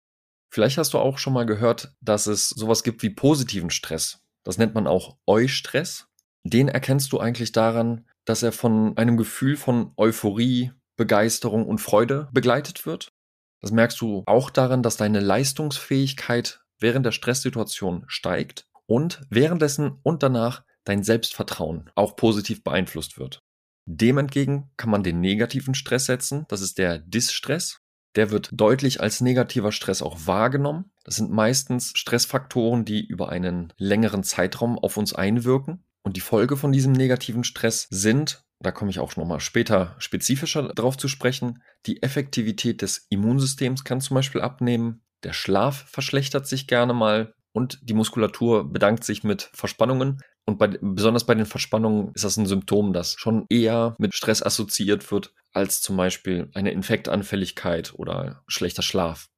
Vielleicht 0.52 0.80
hast 0.80 0.96
du 0.96 0.98
auch 0.98 1.20
schon 1.20 1.34
mal 1.34 1.46
gehört, 1.46 1.94
dass 2.02 2.26
es 2.26 2.50
sowas 2.50 2.82
gibt 2.82 3.04
wie 3.04 3.12
positiven 3.12 3.70
Stress. 3.70 4.24
Das 4.50 4.58
nennt 4.58 4.74
man 4.74 4.88
auch 4.88 5.16
Eustress. 5.28 6.08
Den 6.44 6.70
erkennst 6.70 7.14
du 7.14 7.20
eigentlich 7.20 7.52
daran, 7.52 8.08
dass 8.26 8.42
er 8.42 8.52
von 8.52 8.98
einem 8.98 9.16
Gefühl 9.16 9.56
von 9.56 9.92
Euphorie, 9.96 10.72
Begeisterung 10.98 11.68
und 11.68 11.78
Freude 11.78 12.30
begleitet 12.32 12.88
wird. 12.88 13.14
Das 13.62 13.70
merkst 13.70 14.02
du 14.02 14.24
auch 14.26 14.50
daran, 14.50 14.82
dass 14.82 14.98
deine 14.98 15.20
Leistungsfähigkeit 15.20 16.62
während 16.80 17.06
der 17.06 17.12
Stresssituation 17.12 18.06
steigt 18.08 18.66
und 18.88 19.22
währenddessen 19.30 20.00
und 20.02 20.24
danach 20.24 20.64
dein 20.84 21.04
Selbstvertrauen 21.04 21.92
auch 21.94 22.16
positiv 22.16 22.64
beeinflusst 22.64 23.20
wird. 23.20 23.44
Dem 23.86 24.18
entgegen 24.18 24.72
kann 24.78 24.90
man 24.90 25.04
den 25.04 25.20
negativen 25.20 25.76
Stress 25.76 26.08
setzen, 26.08 26.46
das 26.48 26.62
ist 26.62 26.80
der 26.80 26.98
Distress. 26.98 27.82
Der 28.16 28.32
wird 28.32 28.50
deutlich 28.52 29.02
als 29.02 29.22
negativer 29.22 29.72
Stress 29.72 30.02
auch 30.02 30.26
wahrgenommen. 30.26 30.92
Das 31.04 31.16
sind 31.16 31.32
meistens 31.32 31.92
Stressfaktoren, 31.96 32.86
die 32.86 33.06
über 33.06 33.30
einen 33.30 33.74
längeren 33.78 34.24
Zeitraum 34.24 34.80
auf 34.80 34.98
uns 34.98 35.14
einwirken. 35.14 35.84
Und 36.02 36.18
die 36.18 36.22
Folge 36.22 36.58
von 36.58 36.72
diesem 36.72 36.94
negativen 36.94 37.44
Stress 37.44 37.88
sind, 37.90 38.44
da 38.60 38.72
komme 38.72 38.90
ich 38.90 39.00
auch 39.00 39.16
nochmal 39.16 39.40
später 39.40 39.96
spezifischer 40.00 40.70
drauf 40.70 40.98
zu 40.98 41.08
sprechen, 41.08 41.62
die 41.86 42.02
Effektivität 42.02 42.82
des 42.82 43.06
Immunsystems 43.10 43.84
kann 43.84 44.02
zum 44.02 44.16
Beispiel 44.16 44.42
abnehmen, 44.42 45.02
der 45.24 45.34
Schlaf 45.34 45.86
verschlechtert 45.90 46.48
sich 46.48 46.68
gerne 46.68 46.94
mal 46.94 47.34
und 47.52 47.80
die 47.84 47.94
Muskulatur 47.94 48.72
bedankt 48.72 49.04
sich 49.04 49.24
mit 49.24 49.50
Verspannungen. 49.54 50.22
Und 50.46 50.58
bei, 50.58 50.68
besonders 50.68 51.26
bei 51.26 51.36
den 51.36 51.46
Verspannungen 51.46 52.12
ist 52.16 52.24
das 52.24 52.38
ein 52.38 52.46
Symptom, 52.46 52.94
das 52.94 53.16
schon 53.18 53.46
eher 53.50 53.96
mit 54.00 54.16
Stress 54.16 54.42
assoziiert 54.42 55.12
wird, 55.12 55.34
als 55.54 55.82
zum 55.82 55.98
Beispiel 55.98 56.50
eine 56.54 56.72
Infektanfälligkeit 56.72 57.94
oder 57.96 58.44
schlechter 58.48 58.82
Schlaf. 58.82 59.30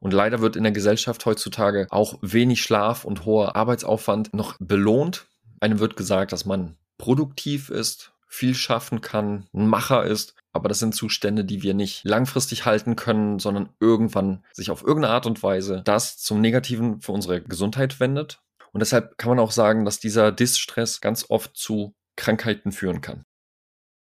Und 0.00 0.12
leider 0.12 0.40
wird 0.40 0.56
in 0.56 0.62
der 0.62 0.72
Gesellschaft 0.72 1.26
heutzutage 1.26 1.86
auch 1.90 2.18
wenig 2.22 2.62
Schlaf 2.62 3.04
und 3.04 3.24
hoher 3.24 3.56
Arbeitsaufwand 3.56 4.32
noch 4.32 4.56
belohnt. 4.58 5.26
Einem 5.60 5.78
wird 5.78 5.96
gesagt, 5.96 6.32
dass 6.32 6.44
man 6.44 6.76
produktiv 6.98 7.70
ist, 7.70 8.12
viel 8.26 8.54
schaffen 8.54 9.00
kann, 9.00 9.46
ein 9.54 9.68
Macher 9.68 10.04
ist. 10.04 10.34
Aber 10.52 10.68
das 10.68 10.78
sind 10.78 10.94
Zustände, 10.94 11.44
die 11.44 11.62
wir 11.62 11.74
nicht 11.74 12.04
langfristig 12.04 12.64
halten 12.64 12.96
können, 12.96 13.38
sondern 13.38 13.68
irgendwann 13.78 14.42
sich 14.54 14.70
auf 14.70 14.82
irgendeine 14.82 15.12
Art 15.12 15.26
und 15.26 15.42
Weise 15.42 15.82
das 15.84 16.16
zum 16.16 16.40
Negativen 16.40 17.00
für 17.00 17.12
unsere 17.12 17.42
Gesundheit 17.42 18.00
wendet. 18.00 18.40
Und 18.72 18.80
deshalb 18.80 19.18
kann 19.18 19.30
man 19.30 19.38
auch 19.38 19.52
sagen, 19.52 19.84
dass 19.84 20.00
dieser 20.00 20.32
Distress 20.32 21.00
ganz 21.00 21.26
oft 21.28 21.56
zu 21.56 21.94
Krankheiten 22.16 22.72
führen 22.72 23.02
kann. 23.02 23.24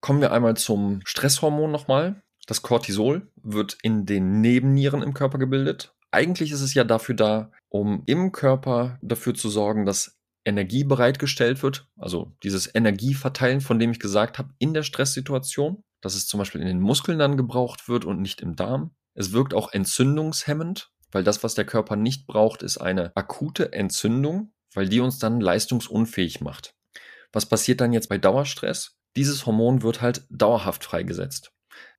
Kommen 0.03 0.21
wir 0.21 0.33
einmal 0.33 0.57
zum 0.57 1.01
Stresshormon 1.05 1.71
nochmal. 1.71 2.21
Das 2.49 2.61
Cortisol 2.61 3.31
wird 3.37 3.79
in 3.83 4.05
den 4.05 4.41
Nebennieren 4.41 5.01
im 5.01 5.15
Körper 5.15 5.39
gebildet. 5.39 5.95
Eigentlich 6.11 6.51
ist 6.51 6.61
es 6.61 6.75
ja 6.75 6.83
dafür 6.83 7.15
da, 7.15 7.53
um 7.69 8.03
im 8.07 8.33
Körper 8.33 8.99
dafür 9.01 9.33
zu 9.33 9.49
sorgen, 9.49 9.87
dass 9.87 10.19
Energie 10.45 10.83
bereitgestellt 10.83 11.63
wird, 11.63 11.87
also 11.97 12.33
dieses 12.43 12.75
Energieverteilen, 12.75 13.61
von 13.61 13.79
dem 13.79 13.93
ich 13.93 14.01
gesagt 14.01 14.41
habe, 14.41 14.53
in 14.59 14.75
der 14.75 14.83
Stresssituation, 14.83 15.85
dass 16.01 16.17
es 16.17 16.27
zum 16.27 16.39
Beispiel 16.39 16.61
in 16.61 16.67
den 16.67 16.81
Muskeln 16.81 17.21
dann 17.21 17.37
gebraucht 17.37 17.89
wird 17.89 18.05
und 18.05 18.21
nicht 18.21 18.41
im 18.41 18.57
Darm. 18.57 18.91
Es 19.15 19.31
wirkt 19.31 19.55
auch 19.55 19.73
entzündungshemmend, 19.73 20.91
weil 21.13 21.23
das, 21.23 21.45
was 21.45 21.55
der 21.55 21.65
Körper 21.65 21.95
nicht 21.95 22.27
braucht, 22.27 22.65
ist 22.65 22.79
eine 22.79 23.13
akute 23.15 23.73
Entzündung, 23.73 24.53
weil 24.75 24.89
die 24.89 24.99
uns 24.99 25.21
dann 25.21 25.41
leistungsunfähig 25.41 26.41
macht. 26.41 26.75
Was 27.33 27.47
passiert 27.47 27.81
dann 27.81 27.93
jetzt 27.93 28.09
bei 28.09 28.19
Dauerstress? 28.19 28.99
Dieses 29.17 29.47
Hormon 29.47 29.83
wird 29.83 30.01
halt 30.01 30.27
dauerhaft 30.31 30.85
freigesetzt. 30.85 31.53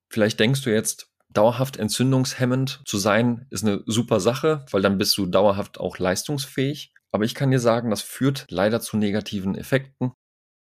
Vielleicht 0.10 0.40
denkst 0.40 0.62
du 0.64 0.72
jetzt, 0.72 1.08
dauerhaft 1.30 1.78
entzündungshemmend 1.78 2.82
zu 2.86 2.98
sein, 2.98 3.48
ist 3.50 3.64
eine 3.64 3.84
super 3.86 4.20
Sache, 4.20 4.66
weil 4.72 4.82
dann 4.82 4.98
bist 4.98 5.18
du 5.18 5.26
dauerhaft 5.26 5.80
auch 5.80 5.98
leistungsfähig. 5.98 6.94
Aber 7.12 7.26
ich 7.26 7.36
kann 7.36 7.52
dir 7.52 7.60
sagen, 7.60 7.90
das 7.90 8.02
führt 8.02 8.46
leider 8.50 8.82
zu 8.82 8.98
negativen 8.98 9.56
Effekten. 9.56 10.14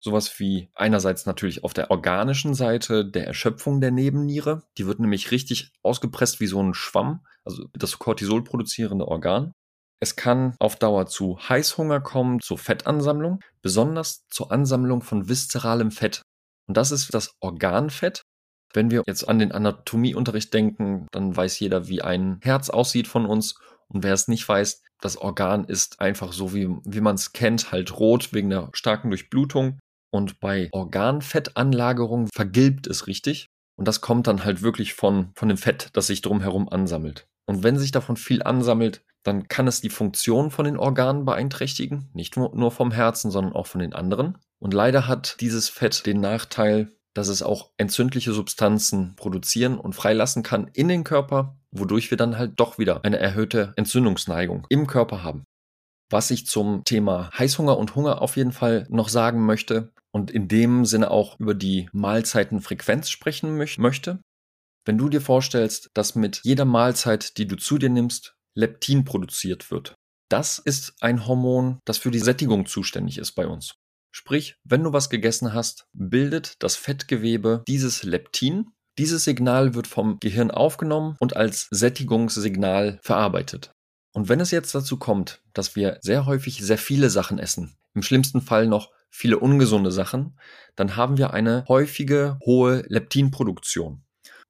Sowas 0.04 0.40
wie 0.40 0.70
einerseits 0.74 1.26
natürlich 1.26 1.64
auf 1.64 1.74
der 1.74 1.92
organischen 1.92 2.56
Seite 2.56 3.06
der 3.06 3.28
Erschöpfung 3.28 3.82
der 3.82 3.92
Nebenniere. 3.92 4.64
Die 4.78 4.88
wird 4.88 5.00
nämlich 5.00 5.32
richtig 5.32 5.72
ausgepresst 5.84 6.40
wie 6.40 6.48
so 6.48 6.62
ein 6.62 6.74
Schwamm, 6.74 7.26
also 7.46 7.68
das 7.74 8.00
Cortisol 8.00 8.44
produzierende 8.44 9.08
Organ. 9.08 9.54
Es 10.02 10.16
kann 10.16 10.56
auf 10.60 10.76
Dauer 10.78 11.06
zu 11.06 11.38
Heißhunger 11.38 12.02
kommen, 12.02 12.40
zu 12.40 12.58
Fettansammlung, 12.58 13.40
besonders 13.62 14.26
zur 14.30 14.52
Ansammlung 14.52 15.04
von 15.04 15.30
viszeralem 15.30 15.92
Fett. 15.92 16.24
Und 16.68 16.78
das 16.78 16.92
ist 16.92 17.14
das 17.14 17.36
Organfett. 17.40 18.22
Wenn 18.74 18.90
wir 18.92 19.04
jetzt 19.06 19.28
an 19.28 19.40
den 19.40 19.52
Anatomieunterricht 19.52 20.54
denken, 20.54 21.08
dann 21.12 21.36
weiß 21.36 21.60
jeder, 21.60 21.88
wie 21.88 22.02
ein 22.02 22.40
Herz 22.42 22.70
aussieht 22.70 23.08
von 23.08 23.26
uns. 23.26 23.56
Und 23.90 24.04
wer 24.04 24.14
es 24.14 24.28
nicht 24.28 24.48
weiß, 24.48 24.82
das 25.02 25.18
Organ 25.18 25.66
ist 25.66 26.00
einfach 26.00 26.32
so, 26.32 26.54
wie, 26.54 26.70
wie 26.86 27.02
man 27.02 27.16
es 27.16 27.34
kennt, 27.34 27.72
halt 27.72 28.00
rot 28.00 28.32
wegen 28.34 28.50
der 28.50 28.70
starken 28.74 29.10
Durchblutung. 29.10 29.80
Und 30.14 30.40
bei 30.40 30.70
Organfettanlagerung 30.72 32.28
vergilbt 32.34 32.88
es 32.88 33.08
richtig. 33.08 33.48
Und 33.78 33.88
das 33.88 34.02
kommt 34.02 34.28
dann 34.28 34.46
halt 34.46 34.62
wirklich 34.62 34.94
von, 34.94 35.32
von 35.36 35.50
dem 35.50 35.58
Fett, 35.58 35.90
das 35.94 36.08
sich 36.08 36.22
drumherum 36.22 36.70
ansammelt. 36.70 37.26
Und 37.48 37.64
wenn 37.64 37.78
sich 37.78 37.92
davon 37.92 38.16
viel 38.16 38.44
ansammelt, 38.44 39.04
dann 39.24 39.48
kann 39.48 39.68
es 39.68 39.82
die 39.82 39.90
Funktion 39.90 40.52
von 40.52 40.66
den 40.66 40.78
Organen 40.78 41.26
beeinträchtigen. 41.26 42.10
Nicht 42.14 42.38
nur 42.38 42.72
vom 42.72 42.92
Herzen, 42.92 43.32
sondern 43.32 43.54
auch 43.54 43.68
von 43.68 43.82
den 43.82 43.94
anderen. 43.94 44.38
Und 44.62 44.74
leider 44.74 45.08
hat 45.08 45.42
dieses 45.42 45.70
Fett 45.70 46.06
den 46.06 46.22
Nachteil, 46.22 46.92
dass 47.14 47.28
es 47.28 47.42
auch 47.42 47.72
entzündliche 47.78 48.32
Substanzen 48.32 49.16
produzieren 49.16 49.78
und 49.78 49.94
freilassen 49.94 50.44
kann 50.44 50.68
in 50.74 50.88
den 50.88 51.04
Körper, 51.04 51.58
wodurch 51.72 52.12
wir 52.12 52.18
dann 52.18 52.38
halt 52.38 52.60
doch 52.60 52.78
wieder 52.78 53.04
eine 53.04 53.20
erhöhte 53.20 53.74
Entzündungsneigung 53.76 54.66
im 54.70 54.88
Körper 54.88 55.24
haben. 55.24 55.44
Was 56.10 56.32
ich 56.32 56.46
zum 56.46 56.84
Thema 56.84 57.30
Heißhunger 57.38 57.78
und 57.78 57.96
Hunger 57.96 58.22
auf 58.22 58.38
jeden 58.38 58.52
Fall 58.52 58.86
noch 58.90 59.10
sagen 59.10 59.46
möchte 59.46 59.92
und 60.12 60.30
in 60.30 60.48
dem 60.48 60.86
Sinne 60.86 61.10
auch 61.10 61.40
über 61.40 61.56
die 61.56 61.90
Mahlzeitenfrequenz 61.94 63.10
sprechen 63.10 63.58
möchte. 63.58 64.20
Wenn 64.86 64.98
du 64.98 65.10
dir 65.10 65.22
vorstellst, 65.22 65.90
dass 65.94 66.16
mit 66.16 66.42
jeder 66.44 66.66
Mahlzeit, 66.66 67.38
die 67.38 67.48
du 67.48 67.56
zu 67.56 67.78
dir 67.78 67.90
nimmst, 67.90 68.36
Leptin 68.56 69.06
produziert 69.06 69.72
wird. 69.72 69.96
Das 70.30 70.60
ist 70.60 70.94
ein 71.02 71.28
Hormon, 71.28 71.80
das 71.86 71.98
für 71.98 72.12
die 72.12 72.20
Sättigung 72.20 72.66
zuständig 72.66 73.18
ist 73.18 73.34
bei 73.34 73.48
uns. 73.48 73.76
Sprich, 74.12 74.58
wenn 74.64 74.84
du 74.84 74.94
was 74.94 75.10
gegessen 75.10 75.54
hast, 75.54 75.88
bildet 75.94 76.62
das 76.62 76.76
Fettgewebe 76.76 77.64
dieses 77.68 78.04
Leptin. 78.04 78.72
Dieses 78.98 79.24
Signal 79.24 79.74
wird 79.74 79.88
vom 79.88 80.20
Gehirn 80.20 80.52
aufgenommen 80.52 81.16
und 81.20 81.36
als 81.36 81.68
Sättigungssignal 81.72 83.00
verarbeitet. 83.02 83.72
Und 84.14 84.28
wenn 84.28 84.42
es 84.42 84.52
jetzt 84.52 84.76
dazu 84.76 84.98
kommt, 84.98 85.42
dass 85.54 85.78
wir 85.78 85.98
sehr 86.02 86.26
häufig 86.26 86.64
sehr 86.64 86.78
viele 86.78 87.10
Sachen 87.10 87.40
essen, 87.40 87.78
im 87.94 88.04
schlimmsten 88.04 88.42
Fall 88.42 88.68
noch 88.68 88.92
viele 89.10 89.40
ungesunde 89.40 89.92
Sachen, 89.92 90.38
dann 90.76 90.98
haben 90.98 91.18
wir 91.18 91.34
eine 91.34 91.66
häufige 91.68 92.38
hohe 92.46 92.84
Leptinproduktion. 92.88 94.04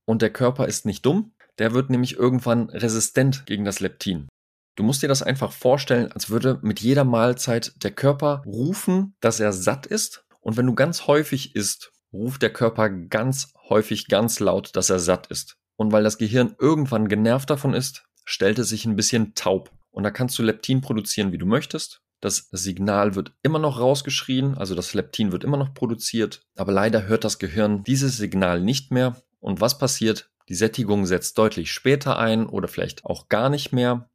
Und 0.05 0.21
der 0.21 0.31
Körper 0.31 0.67
ist 0.67 0.85
nicht 0.85 1.05
dumm, 1.05 1.33
der 1.59 1.73
wird 1.73 1.89
nämlich 1.89 2.15
irgendwann 2.15 2.69
resistent 2.69 3.45
gegen 3.45 3.65
das 3.65 3.79
Leptin. 3.79 4.27
Du 4.75 4.83
musst 4.83 5.03
dir 5.03 5.07
das 5.07 5.21
einfach 5.21 5.51
vorstellen, 5.51 6.11
als 6.11 6.29
würde 6.29 6.59
mit 6.61 6.79
jeder 6.79 7.03
Mahlzeit 7.03 7.73
der 7.83 7.91
Körper 7.91 8.41
rufen, 8.45 9.15
dass 9.19 9.39
er 9.39 9.53
satt 9.53 9.85
ist. 9.85 10.25
Und 10.39 10.57
wenn 10.57 10.65
du 10.65 10.73
ganz 10.73 11.07
häufig 11.07 11.55
isst, 11.55 11.91
ruft 12.13 12.41
der 12.41 12.53
Körper 12.53 12.89
ganz 12.89 13.53
häufig 13.69 14.07
ganz 14.07 14.39
laut, 14.39 14.75
dass 14.75 14.89
er 14.89 14.99
satt 14.99 15.27
ist. 15.27 15.57
Und 15.75 15.91
weil 15.91 16.03
das 16.03 16.17
Gehirn 16.17 16.55
irgendwann 16.59 17.07
genervt 17.07 17.49
davon 17.49 17.73
ist, 17.73 18.05
stellt 18.23 18.59
es 18.59 18.69
sich 18.69 18.85
ein 18.85 18.95
bisschen 18.95 19.33
taub. 19.35 19.71
Und 19.91 20.03
da 20.03 20.11
kannst 20.11 20.37
du 20.39 20.43
Leptin 20.43 20.81
produzieren, 20.81 21.31
wie 21.31 21.37
du 21.37 21.45
möchtest. 21.45 22.01
Das 22.21 22.49
Signal 22.51 23.15
wird 23.15 23.33
immer 23.41 23.57
noch 23.59 23.79
rausgeschrien, 23.79 24.55
also 24.55 24.75
das 24.75 24.93
Leptin 24.93 25.31
wird 25.31 25.43
immer 25.43 25.57
noch 25.57 25.73
produziert, 25.73 26.43
aber 26.55 26.71
leider 26.71 27.07
hört 27.07 27.23
das 27.23 27.39
Gehirn 27.39 27.83
dieses 27.83 28.17
Signal 28.17 28.61
nicht 28.61 28.91
mehr. 28.91 29.15
Und 29.39 29.59
was 29.59 29.79
passiert? 29.79 30.29
Die 30.47 30.55
Sättigung 30.55 31.07
setzt 31.07 31.37
deutlich 31.39 31.71
später 31.71 32.19
ein 32.19 32.45
oder 32.45 32.67
vielleicht 32.67 33.05
auch 33.05 33.27
gar 33.27 33.49
nicht 33.49 33.73
mehr. 33.73 34.10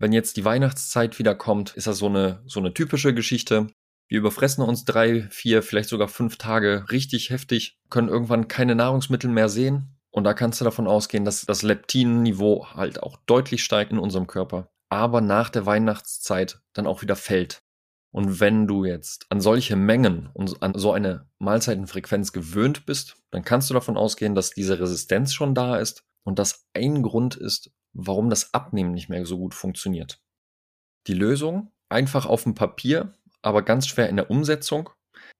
Wenn 0.00 0.12
jetzt 0.12 0.38
die 0.38 0.46
Weihnachtszeit 0.46 1.18
wieder 1.18 1.34
kommt, 1.34 1.76
ist 1.76 1.86
das 1.86 1.98
so 1.98 2.06
eine, 2.06 2.42
so 2.46 2.58
eine 2.58 2.72
typische 2.72 3.12
Geschichte. 3.12 3.66
Wir 4.08 4.18
überfressen 4.18 4.64
uns 4.64 4.86
drei, 4.86 5.28
vier, 5.30 5.62
vielleicht 5.62 5.90
sogar 5.90 6.08
fünf 6.08 6.38
Tage 6.38 6.86
richtig 6.90 7.28
heftig, 7.28 7.78
können 7.90 8.08
irgendwann 8.08 8.48
keine 8.48 8.74
Nahrungsmittel 8.74 9.30
mehr 9.30 9.50
sehen. 9.50 9.98
Und 10.10 10.24
da 10.24 10.32
kannst 10.32 10.58
du 10.58 10.64
davon 10.64 10.88
ausgehen, 10.88 11.26
dass 11.26 11.44
das 11.44 11.60
Leptin-Niveau 11.60 12.68
halt 12.72 13.02
auch 13.02 13.18
deutlich 13.26 13.62
steigt 13.62 13.92
in 13.92 13.98
unserem 13.98 14.26
Körper, 14.26 14.70
aber 14.88 15.20
nach 15.20 15.50
der 15.50 15.66
Weihnachtszeit 15.66 16.62
dann 16.72 16.86
auch 16.86 17.02
wieder 17.02 17.14
fällt. 17.14 17.62
Und 18.10 18.40
wenn 18.40 18.66
du 18.66 18.86
jetzt 18.86 19.26
an 19.28 19.42
solche 19.42 19.76
Mengen 19.76 20.30
und 20.32 20.62
an 20.62 20.72
so 20.76 20.92
eine 20.92 21.28
Mahlzeitenfrequenz 21.38 22.32
gewöhnt 22.32 22.86
bist, 22.86 23.16
dann 23.30 23.44
kannst 23.44 23.68
du 23.68 23.74
davon 23.74 23.98
ausgehen, 23.98 24.34
dass 24.34 24.50
diese 24.50 24.80
Resistenz 24.80 25.34
schon 25.34 25.54
da 25.54 25.76
ist 25.76 26.04
und 26.24 26.38
das 26.38 26.64
ein 26.72 27.02
Grund 27.02 27.36
ist, 27.36 27.70
warum 27.92 28.30
das 28.30 28.54
Abnehmen 28.54 28.92
nicht 28.92 29.08
mehr 29.08 29.24
so 29.26 29.38
gut 29.38 29.54
funktioniert. 29.54 30.20
Die 31.06 31.14
Lösung 31.14 31.72
einfach 31.88 32.26
auf 32.26 32.44
dem 32.44 32.54
Papier, 32.54 33.14
aber 33.42 33.62
ganz 33.62 33.86
schwer 33.86 34.08
in 34.08 34.16
der 34.16 34.30
Umsetzung. 34.30 34.90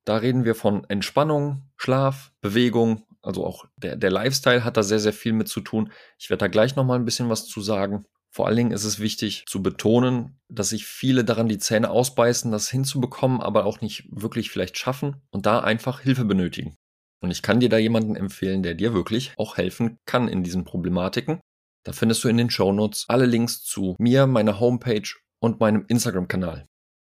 Da 0.04 0.16
reden 0.16 0.45
wir 0.45 0.54
von 0.54 0.85
Entspannung, 0.88 1.62
Schlaf, 1.76 2.33
Bewegung, 2.40 3.04
also 3.23 3.47
auch 3.47 3.66
der, 3.76 3.97
der 3.97 4.11
Lifestyle 4.11 4.64
hat 4.64 4.76
da 4.76 4.83
sehr, 4.83 4.99
sehr 4.99 5.12
viel 5.12 5.33
mit 5.33 5.49
zu 5.49 5.61
tun. 5.61 5.92
Ich 6.19 6.30
werde 6.30 6.40
da 6.40 6.49
gleich 6.49 6.76
nochmal 6.76 6.99
ein 6.99 7.04
bisschen 7.04 7.28
was 7.28 7.47
zu 7.47 7.61
sagen. 7.61 8.07
Vor 8.33 8.47
allen 8.47 8.57
Dingen 8.57 8.73
ist 8.73 8.85
es 8.85 9.00
wichtig 9.00 9.45
zu 9.47 9.62
betonen, 9.62 10.38
dass 10.49 10.71
sich 10.71 10.87
viele 10.87 11.25
daran 11.25 11.49
die 11.49 11.59
Zähne 11.59 11.90
ausbeißen, 11.90 12.52
das 12.52 12.71
hinzubekommen, 12.71 13.40
aber 13.40 13.66
auch 13.66 13.80
nicht 13.80 14.09
wirklich 14.11 14.50
vielleicht 14.50 14.78
schaffen 14.78 15.16
und 15.30 15.47
da 15.47 15.61
einfach 15.61 16.00
Hilfe 16.00 16.25
benötigen. 16.25 16.76
Und 17.23 17.30
ich 17.30 17.42
kann 17.42 17.61
dir 17.61 17.69
da 17.69 17.76
jemanden 17.76 18.16
empfehlen, 18.16 18.62
der 18.62 18.75
dir 18.75 18.95
wirklich 18.95 19.33
auch 19.37 19.57
helfen 19.57 19.99
kann 20.07 20.28
in 20.28 20.42
diesen 20.42 20.64
Problematiken. 20.64 21.40
Da 21.84 21.92
findest 21.92 22.22
du 22.25 22.28
in 22.28 22.37
den 22.37 22.50
Show 22.50 22.72
Notes 22.72 23.06
alle 23.08 23.26
Links 23.26 23.62
zu 23.62 23.96
mir, 23.99 24.26
meiner 24.26 24.60
Homepage 24.60 25.08
und 25.40 25.60
meinem 25.60 25.87
Instagram-Kanal. 25.88 26.66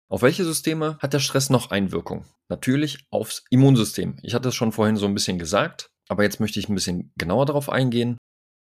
Auf 0.10 0.22
welche 0.22 0.44
Systeme 0.44 0.98
hat 1.00 1.14
der 1.14 1.20
Stress 1.20 1.50
noch 1.50 1.72
Einwirkung? 1.72 2.26
Natürlich 2.50 3.06
aufs 3.10 3.44
Immunsystem. 3.50 4.18
Ich 4.22 4.34
hatte 4.34 4.50
es 4.50 4.56
schon 4.56 4.72
vorhin 4.72 4.98
so 4.98 5.06
ein 5.06 5.14
bisschen 5.14 5.40
gesagt, 5.40 5.90
aber 6.10 6.24
jetzt 6.24 6.40
möchte 6.40 6.60
ich 6.60 6.70
ein 6.70 6.76
bisschen 6.76 7.12
genauer 7.18 7.46
darauf 7.46 7.70
eingehen. 7.70 8.18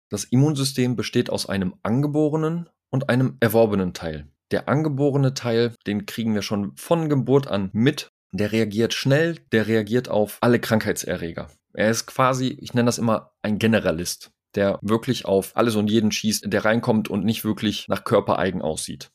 Das 0.09 0.23
Immunsystem 0.23 0.95
besteht 0.95 1.29
aus 1.29 1.47
einem 1.47 1.75
angeborenen 1.83 2.69
und 2.91 3.09
einem 3.09 3.37
erworbenen 3.39 3.93
Teil. 3.93 4.27
Der 4.51 4.67
angeborene 4.69 5.33
Teil, 5.33 5.73
den 5.87 6.05
kriegen 6.05 6.33
wir 6.35 6.41
schon 6.41 6.75
von 6.75 7.09
Geburt 7.09 7.47
an 7.47 7.69
mit. 7.73 8.09
Der 8.33 8.51
reagiert 8.51 8.93
schnell, 8.93 9.39
der 9.51 9.67
reagiert 9.67 10.09
auf 10.09 10.37
alle 10.41 10.59
Krankheitserreger. 10.59 11.49
Er 11.73 11.89
ist 11.89 12.05
quasi, 12.05 12.57
ich 12.59 12.73
nenne 12.73 12.87
das 12.87 12.97
immer 12.97 13.31
ein 13.41 13.59
Generalist 13.59 14.31
der 14.55 14.79
wirklich 14.81 15.25
auf 15.25 15.55
alles 15.55 15.75
und 15.75 15.89
jeden 15.89 16.11
schießt, 16.11 16.51
der 16.51 16.65
reinkommt 16.65 17.09
und 17.09 17.23
nicht 17.25 17.43
wirklich 17.43 17.87
nach 17.87 18.03
körpereigen 18.03 18.61
aussieht. 18.61 19.11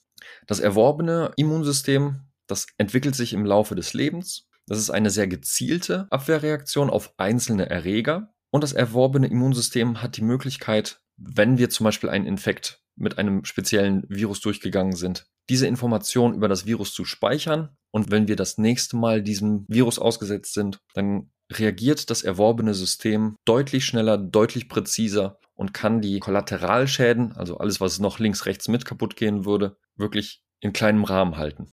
Das 0.47 0.61
erworbene 0.61 1.33
Immunsystem, 1.37 2.21
das 2.47 2.67
entwickelt 2.79 3.15
sich 3.15 3.33
im 3.33 3.45
Laufe 3.45 3.75
des 3.75 3.93
Lebens. 3.95 4.49
Das 4.67 4.79
ist 4.79 4.91
eine 4.91 5.11
sehr 5.11 5.29
gezielte 5.29 6.07
Abwehrreaktion 6.11 6.91
auf 6.91 7.15
einzelne 7.19 7.69
Erreger. 7.69 8.33
Und 8.51 8.65
das 8.65 8.73
erworbene 8.73 9.27
Immunsystem 9.27 10.03
hat 10.03 10.17
die 10.17 10.23
Möglichkeit, 10.23 11.01
wenn 11.17 11.59
wir 11.59 11.71
zum 11.71 11.85
Beispiel 11.85 12.11
einen 12.11 12.27
Infekt 12.27 12.83
mit 12.97 13.19
einem 13.19 13.45
speziellen 13.45 14.05
Virus 14.09 14.41
durchgegangen 14.41 14.97
sind, 14.97 15.27
diese 15.49 15.67
Information 15.67 16.35
über 16.35 16.49
das 16.49 16.67
Virus 16.67 16.93
zu 16.93 17.05
speichern. 17.05 17.77
Und 17.91 18.11
wenn 18.11 18.29
wir 18.29 18.37
das 18.37 18.59
nächste 18.59 18.97
Mal 18.97 19.23
diesem 19.23 19.65
Virus 19.69 19.99
ausgesetzt 19.99 20.55
sind, 20.55 20.81
dann 20.95 21.31
reagiert 21.53 22.11
das 22.11 22.23
erworbene 22.23 22.75
System 22.75 23.37
deutlich 23.45 23.85
schneller, 23.85 24.19
deutlich 24.19 24.69
präziser 24.69 25.39
und 25.55 25.73
kann 25.73 26.01
die 26.01 26.21
Kollateralschäden, 26.21 27.33
also 27.33 27.59
alles, 27.59 27.81
was 27.81 27.99
noch 27.99 28.19
links, 28.19 28.47
rechts 28.47 28.69
mit 28.69 28.85
kaputt 28.85 29.17
gehen 29.17 29.45
würde, 29.45 29.77
wirklich 29.97 30.43
in 30.61 30.73
kleinem 30.73 31.05
Rahmen 31.05 31.37
halten. 31.37 31.71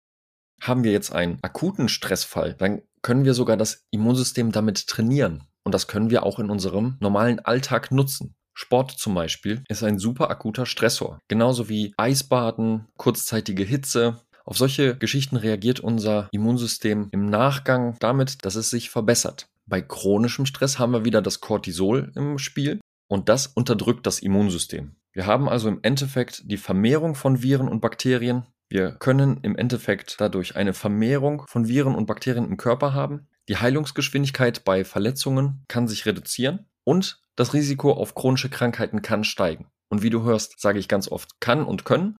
Haben 0.61 0.83
wir 0.83 0.91
jetzt 0.91 1.13
einen 1.13 1.39
akuten 1.41 1.89
Stressfall, 1.89 2.55
dann 2.55 2.81
können 3.01 3.25
wir 3.25 3.33
sogar 3.33 3.57
das 3.57 3.85
Immunsystem 3.91 4.51
damit 4.51 4.87
trainieren. 4.87 5.43
Und 5.63 5.73
das 5.73 5.87
können 5.87 6.09
wir 6.09 6.23
auch 6.23 6.39
in 6.39 6.49
unserem 6.49 6.97
normalen 6.99 7.39
Alltag 7.39 7.91
nutzen. 7.91 8.35
Sport 8.53 8.91
zum 8.91 9.15
Beispiel 9.15 9.63
ist 9.67 9.83
ein 9.83 9.97
super 9.97 10.29
akuter 10.29 10.65
Stressor. 10.65 11.19
Genauso 11.27 11.69
wie 11.69 11.93
Eisbaden, 11.97 12.87
kurzzeitige 12.97 13.63
Hitze. 13.63 14.21
Auf 14.45 14.57
solche 14.57 14.95
Geschichten 14.97 15.37
reagiert 15.37 15.79
unser 15.79 16.27
Immunsystem 16.31 17.07
im 17.11 17.25
Nachgang 17.25 17.97
damit, 17.99 18.45
dass 18.45 18.55
es 18.55 18.69
sich 18.69 18.89
verbessert. 18.89 19.47
Bei 19.65 19.81
chronischem 19.81 20.45
Stress 20.45 20.79
haben 20.79 20.91
wir 20.91 21.05
wieder 21.05 21.21
das 21.21 21.39
Cortisol 21.39 22.11
im 22.15 22.37
Spiel 22.37 22.79
und 23.07 23.29
das 23.29 23.47
unterdrückt 23.47 24.05
das 24.05 24.19
Immunsystem. 24.19 24.95
Wir 25.13 25.25
haben 25.25 25.47
also 25.47 25.69
im 25.69 25.79
Endeffekt 25.83 26.49
die 26.49 26.57
Vermehrung 26.57 27.15
von 27.15 27.41
Viren 27.41 27.69
und 27.69 27.79
Bakterien. 27.79 28.47
Wir 28.69 28.91
können 28.91 29.39
im 29.43 29.55
Endeffekt 29.55 30.19
dadurch 30.19 30.55
eine 30.55 30.73
Vermehrung 30.73 31.45
von 31.47 31.67
Viren 31.67 31.95
und 31.95 32.07
Bakterien 32.07 32.45
im 32.45 32.57
Körper 32.57 32.93
haben. 32.93 33.27
Die 33.47 33.57
Heilungsgeschwindigkeit 33.57 34.63
bei 34.63 34.83
Verletzungen 34.83 35.63
kann 35.67 35.87
sich 35.87 36.05
reduzieren 36.05 36.65
und 36.83 37.21
das 37.35 37.53
Risiko 37.53 37.91
auf 37.91 38.15
chronische 38.15 38.49
Krankheiten 38.49 39.01
kann 39.01 39.23
steigen. 39.23 39.67
Und 39.89 40.01
wie 40.01 40.09
du 40.09 40.23
hörst, 40.23 40.59
sage 40.59 40.79
ich 40.79 40.87
ganz 40.87 41.07
oft 41.07 41.39
kann 41.39 41.63
und 41.63 41.85
können. 41.85 42.15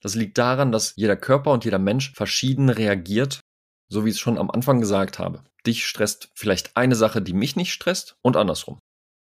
Das 0.00 0.14
liegt 0.14 0.38
daran, 0.38 0.70
dass 0.70 0.94
jeder 0.94 1.16
Körper 1.16 1.52
und 1.52 1.64
jeder 1.64 1.80
Mensch 1.80 2.12
verschieden 2.14 2.68
reagiert 2.68 3.40
so 3.88 4.04
wie 4.04 4.10
ich 4.10 4.16
es 4.16 4.20
schon 4.20 4.38
am 4.38 4.50
Anfang 4.50 4.80
gesagt 4.80 5.18
habe. 5.18 5.42
Dich 5.66 5.86
stresst 5.86 6.30
vielleicht 6.34 6.76
eine 6.76 6.94
Sache, 6.94 7.22
die 7.22 7.32
mich 7.32 7.56
nicht 7.56 7.72
stresst 7.72 8.16
und 8.22 8.36
andersrum. 8.36 8.78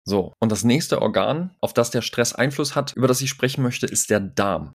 So, 0.07 0.35
und 0.39 0.53
das 0.53 0.65
nächste 0.65 1.01
Organ, 1.01 1.57
auf 1.61 1.73
das 1.73 1.91
der 1.91 2.03
Stress 2.03 2.35
Einfluss 2.35 2.75
hat, 2.75 2.93
über 2.95 3.09
das 3.09 3.21
ich 3.23 3.31
sprechen 3.31 3.63
möchte, 3.63 3.87
ist 3.87 4.11
der 4.11 4.21
Darm. 4.21 4.73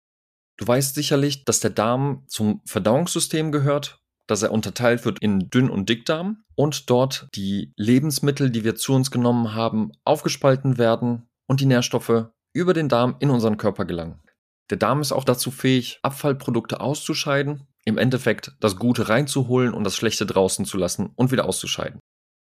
Du 0.57 0.65
weißt 0.65 0.95
sicherlich, 0.95 1.43
dass 1.43 1.59
der 1.59 1.69
Darm 1.69 2.23
zum 2.27 2.61
Verdauungssystem 2.65 3.51
gehört, 3.51 3.99
dass 4.25 4.41
er 4.41 4.51
unterteilt 4.51 5.05
wird 5.05 5.19
in 5.19 5.49
Dünn- 5.49 5.69
und 5.69 5.89
Dickdarm 5.89 6.43
und 6.55 6.89
dort 6.89 7.27
die 7.35 7.73
Lebensmittel, 7.75 8.49
die 8.49 8.63
wir 8.63 8.75
zu 8.75 8.93
uns 8.93 9.11
genommen 9.11 9.53
haben, 9.53 9.91
aufgespalten 10.03 10.77
werden 10.77 11.29
und 11.47 11.61
die 11.61 11.65
Nährstoffe 11.65 12.27
über 12.53 12.73
den 12.73 12.89
Darm 12.89 13.15
in 13.19 13.29
unseren 13.29 13.57
Körper 13.57 13.85
gelangen. 13.85 14.21
Der 14.69 14.77
Darm 14.77 15.01
ist 15.01 15.11
auch 15.11 15.23
dazu 15.23 15.51
fähig, 15.51 15.99
Abfallprodukte 16.01 16.81
auszuscheiden 16.81 17.67
im 17.87 17.97
Endeffekt 17.97 18.51
das 18.59 18.75
Gute 18.75 19.07
reinzuholen 19.07 19.73
und 19.73 19.85
das 19.85 19.95
Schlechte 19.95 20.25
draußen 20.25 20.65
zu 20.65 20.77
lassen 20.77 21.09
und 21.15 21.31
wieder 21.31 21.45
auszuscheiden. 21.45 22.01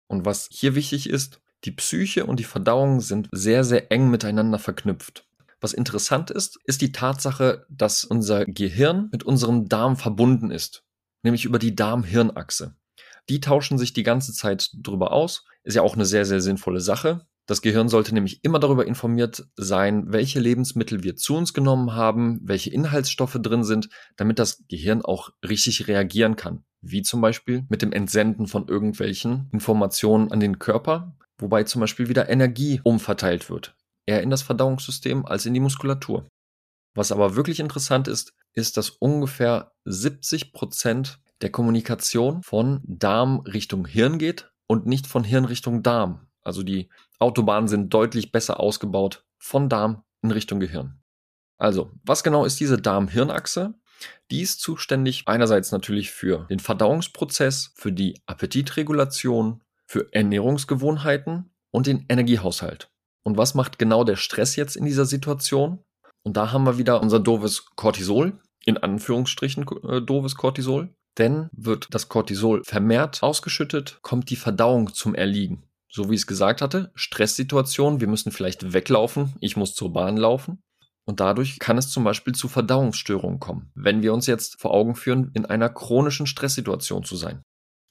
Und 0.07 0.23
was 0.23 0.47
hier 0.51 0.75
wichtig 0.75 1.09
ist, 1.09 1.41
die 1.63 1.71
Psyche 1.71 2.27
und 2.27 2.39
die 2.39 2.43
Verdauung 2.43 3.01
sind 3.01 3.27
sehr, 3.31 3.63
sehr 3.63 3.91
eng 3.91 4.11
miteinander 4.11 4.59
verknüpft. 4.59 5.25
Was 5.59 5.73
interessant 5.73 6.29
ist, 6.29 6.59
ist 6.65 6.81
die 6.81 6.91
Tatsache, 6.91 7.65
dass 7.69 8.03
unser 8.03 8.45
Gehirn 8.45 9.09
mit 9.11 9.23
unserem 9.23 9.67
Darm 9.67 9.97
verbunden 9.97 10.51
ist, 10.51 10.83
nämlich 11.23 11.45
über 11.45 11.57
die 11.57 11.75
Darm-Hirn-Achse. 11.75 12.75
Die 13.27 13.39
tauschen 13.39 13.79
sich 13.79 13.93
die 13.93 14.03
ganze 14.03 14.33
Zeit 14.33 14.69
drüber 14.75 15.11
aus. 15.11 15.45
Ist 15.63 15.73
ja 15.75 15.81
auch 15.81 15.95
eine 15.95 16.05
sehr, 16.05 16.25
sehr 16.25 16.41
sinnvolle 16.41 16.81
Sache. 16.81 17.25
Das 17.51 17.61
Gehirn 17.61 17.89
sollte 17.89 18.13
nämlich 18.13 18.45
immer 18.45 18.59
darüber 18.59 18.87
informiert 18.87 19.45
sein, 19.57 20.05
welche 20.07 20.39
Lebensmittel 20.39 21.03
wir 21.03 21.17
zu 21.17 21.35
uns 21.35 21.53
genommen 21.53 21.91
haben, 21.93 22.39
welche 22.43 22.69
Inhaltsstoffe 22.69 23.37
drin 23.41 23.65
sind, 23.65 23.89
damit 24.15 24.39
das 24.39 24.63
Gehirn 24.69 25.01
auch 25.01 25.31
richtig 25.43 25.89
reagieren 25.89 26.37
kann. 26.37 26.63
Wie 26.79 27.01
zum 27.01 27.19
Beispiel 27.19 27.65
mit 27.67 27.81
dem 27.81 27.91
Entsenden 27.91 28.47
von 28.47 28.69
irgendwelchen 28.69 29.49
Informationen 29.51 30.31
an 30.31 30.39
den 30.39 30.59
Körper, 30.59 31.17
wobei 31.39 31.65
zum 31.65 31.81
Beispiel 31.81 32.07
wieder 32.07 32.29
Energie 32.29 32.79
umverteilt 32.85 33.49
wird. 33.49 33.75
Eher 34.05 34.23
in 34.23 34.29
das 34.29 34.43
Verdauungssystem 34.43 35.25
als 35.25 35.45
in 35.45 35.53
die 35.53 35.59
Muskulatur. 35.59 36.25
Was 36.95 37.11
aber 37.11 37.35
wirklich 37.35 37.59
interessant 37.59 38.07
ist, 38.07 38.31
ist, 38.53 38.77
dass 38.77 38.91
ungefähr 38.91 39.73
70 39.83 40.53
Prozent 40.53 41.19
der 41.41 41.51
Kommunikation 41.51 42.43
von 42.43 42.79
Darm 42.85 43.41
Richtung 43.41 43.85
Hirn 43.87 44.19
geht 44.19 44.49
und 44.67 44.85
nicht 44.85 45.05
von 45.05 45.25
Hirn 45.25 45.43
Richtung 45.43 45.83
Darm. 45.83 46.30
Also 46.43 46.63
die 46.63 46.89
Autobahnen 47.19 47.67
sind 47.67 47.93
deutlich 47.93 48.31
besser 48.31 48.59
ausgebaut 48.59 49.23
von 49.37 49.69
Darm 49.69 50.03
in 50.21 50.31
Richtung 50.31 50.59
Gehirn. 50.59 51.01
Also, 51.57 51.91
was 52.03 52.23
genau 52.23 52.45
ist 52.45 52.59
diese 52.59 52.77
Darm-Hirn-Achse? 52.77 53.75
Die 54.31 54.41
ist 54.41 54.61
zuständig 54.61 55.23
einerseits 55.27 55.71
natürlich 55.71 56.09
für 56.09 56.47
den 56.49 56.59
Verdauungsprozess, 56.59 57.71
für 57.75 57.91
die 57.91 58.19
Appetitregulation, 58.25 59.61
für 59.85 60.11
Ernährungsgewohnheiten 60.11 61.51
und 61.69 61.85
den 61.85 62.05
Energiehaushalt. 62.09 62.89
Und 63.23 63.37
was 63.37 63.53
macht 63.53 63.77
genau 63.77 64.03
der 64.03 64.15
Stress 64.15 64.55
jetzt 64.55 64.75
in 64.75 64.85
dieser 64.85 65.05
Situation? 65.05 65.83
Und 66.23 66.37
da 66.37 66.51
haben 66.51 66.63
wir 66.63 66.79
wieder 66.79 67.01
unser 67.01 67.19
doofes 67.19 67.67
Cortisol, 67.75 68.39
in 68.65 68.77
Anführungsstrichen 68.77 69.65
äh, 69.87 70.01
doofes 70.01 70.35
Cortisol. 70.35 70.89
Denn 71.19 71.49
wird 71.51 71.89
das 71.91 72.09
Cortisol 72.09 72.63
vermehrt 72.63 73.21
ausgeschüttet, 73.21 73.99
kommt 74.01 74.29
die 74.29 74.35
Verdauung 74.35 74.93
zum 74.93 75.13
Erliegen 75.13 75.63
so 75.91 76.09
wie 76.09 76.15
ich 76.15 76.21
es 76.21 76.27
gesagt 76.27 76.61
hatte, 76.61 76.91
Stresssituation, 76.95 77.99
wir 77.99 78.07
müssen 78.07 78.31
vielleicht 78.31 78.73
weglaufen, 78.73 79.33
ich 79.41 79.57
muss 79.57 79.75
zur 79.75 79.93
Bahn 79.93 80.17
laufen. 80.17 80.63
Und 81.05 81.19
dadurch 81.19 81.59
kann 81.59 81.77
es 81.77 81.89
zum 81.89 82.03
Beispiel 82.03 82.33
zu 82.33 82.47
Verdauungsstörungen 82.47 83.39
kommen, 83.39 83.71
wenn 83.75 84.01
wir 84.01 84.13
uns 84.13 84.27
jetzt 84.27 84.61
vor 84.61 84.71
Augen 84.71 84.95
führen, 84.95 85.31
in 85.33 85.45
einer 85.45 85.67
chronischen 85.67 86.27
Stresssituation 86.27 87.03
zu 87.03 87.15
sein. 87.15 87.41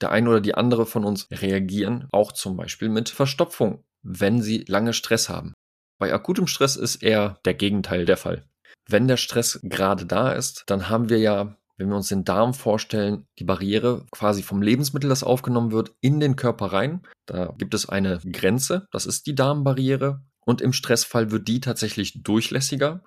Der 0.00 0.12
eine 0.12 0.30
oder 0.30 0.40
die 0.40 0.54
andere 0.54 0.87
von 0.87 1.04
uns 1.04 1.28
reagieren 1.30 2.09
auch 2.12 2.33
zum 2.33 2.57
Beispiel 2.57 2.88
mit 2.88 3.11
Verstopfung, 3.11 3.85
wenn 4.02 4.40
sie 4.40 4.64
lange 4.66 4.92
Stress 4.92 5.28
haben. 5.28 5.52
Bei 5.99 6.14
akutem 6.14 6.47
Stress 6.47 6.76
ist 6.76 7.02
eher 7.02 7.40
der 7.45 7.54
Gegenteil 7.54 8.07
der 8.07 8.16
Fall. 8.16 8.49
Wenn 8.88 9.09
der 9.09 9.19
Stress 9.19 9.61
gerade 9.62 10.07
da 10.07 10.33
ist, 10.33 10.64
dann 10.66 10.88
haben 10.88 11.11
wir 11.11 11.19
ja 11.19 11.57
wenn 11.81 11.89
wir 11.89 11.97
uns 11.97 12.09
den 12.09 12.25
Darm 12.25 12.53
vorstellen, 12.53 13.25
die 13.39 13.45
Barriere 13.45 14.05
quasi 14.11 14.43
vom 14.43 14.61
Lebensmittel, 14.61 15.09
das 15.09 15.23
aufgenommen 15.23 15.73
wird, 15.73 15.93
in 16.03 16.21
den 16.21 16.37
Körper 16.37 16.67
rein. 16.67 17.01
Da 17.25 17.55
gibt 17.57 17.73
es 17.73 17.89
eine 17.89 18.21
Grenze, 18.31 18.87
das 18.93 19.07
ist 19.07 19.27
die 19.27 19.35
Darmbarriere. 19.35 20.23
Und 20.45 20.61
im 20.61 20.75
Stressfall 20.75 21.31
wird 21.31 21.49
die 21.49 21.61
tatsächlich 21.61 22.23
durchlässiger. 22.23 23.03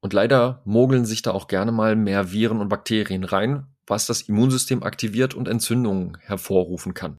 Und 0.00 0.12
leider 0.12 0.62
mogeln 0.66 1.06
sich 1.06 1.22
da 1.22 1.30
auch 1.30 1.48
gerne 1.48 1.72
mal 1.72 1.96
mehr 1.96 2.30
Viren 2.30 2.60
und 2.60 2.68
Bakterien 2.68 3.24
rein, 3.24 3.66
was 3.86 4.06
das 4.06 4.22
Immunsystem 4.22 4.82
aktiviert 4.82 5.34
und 5.34 5.48
Entzündungen 5.48 6.18
hervorrufen 6.20 6.92
kann. 6.92 7.16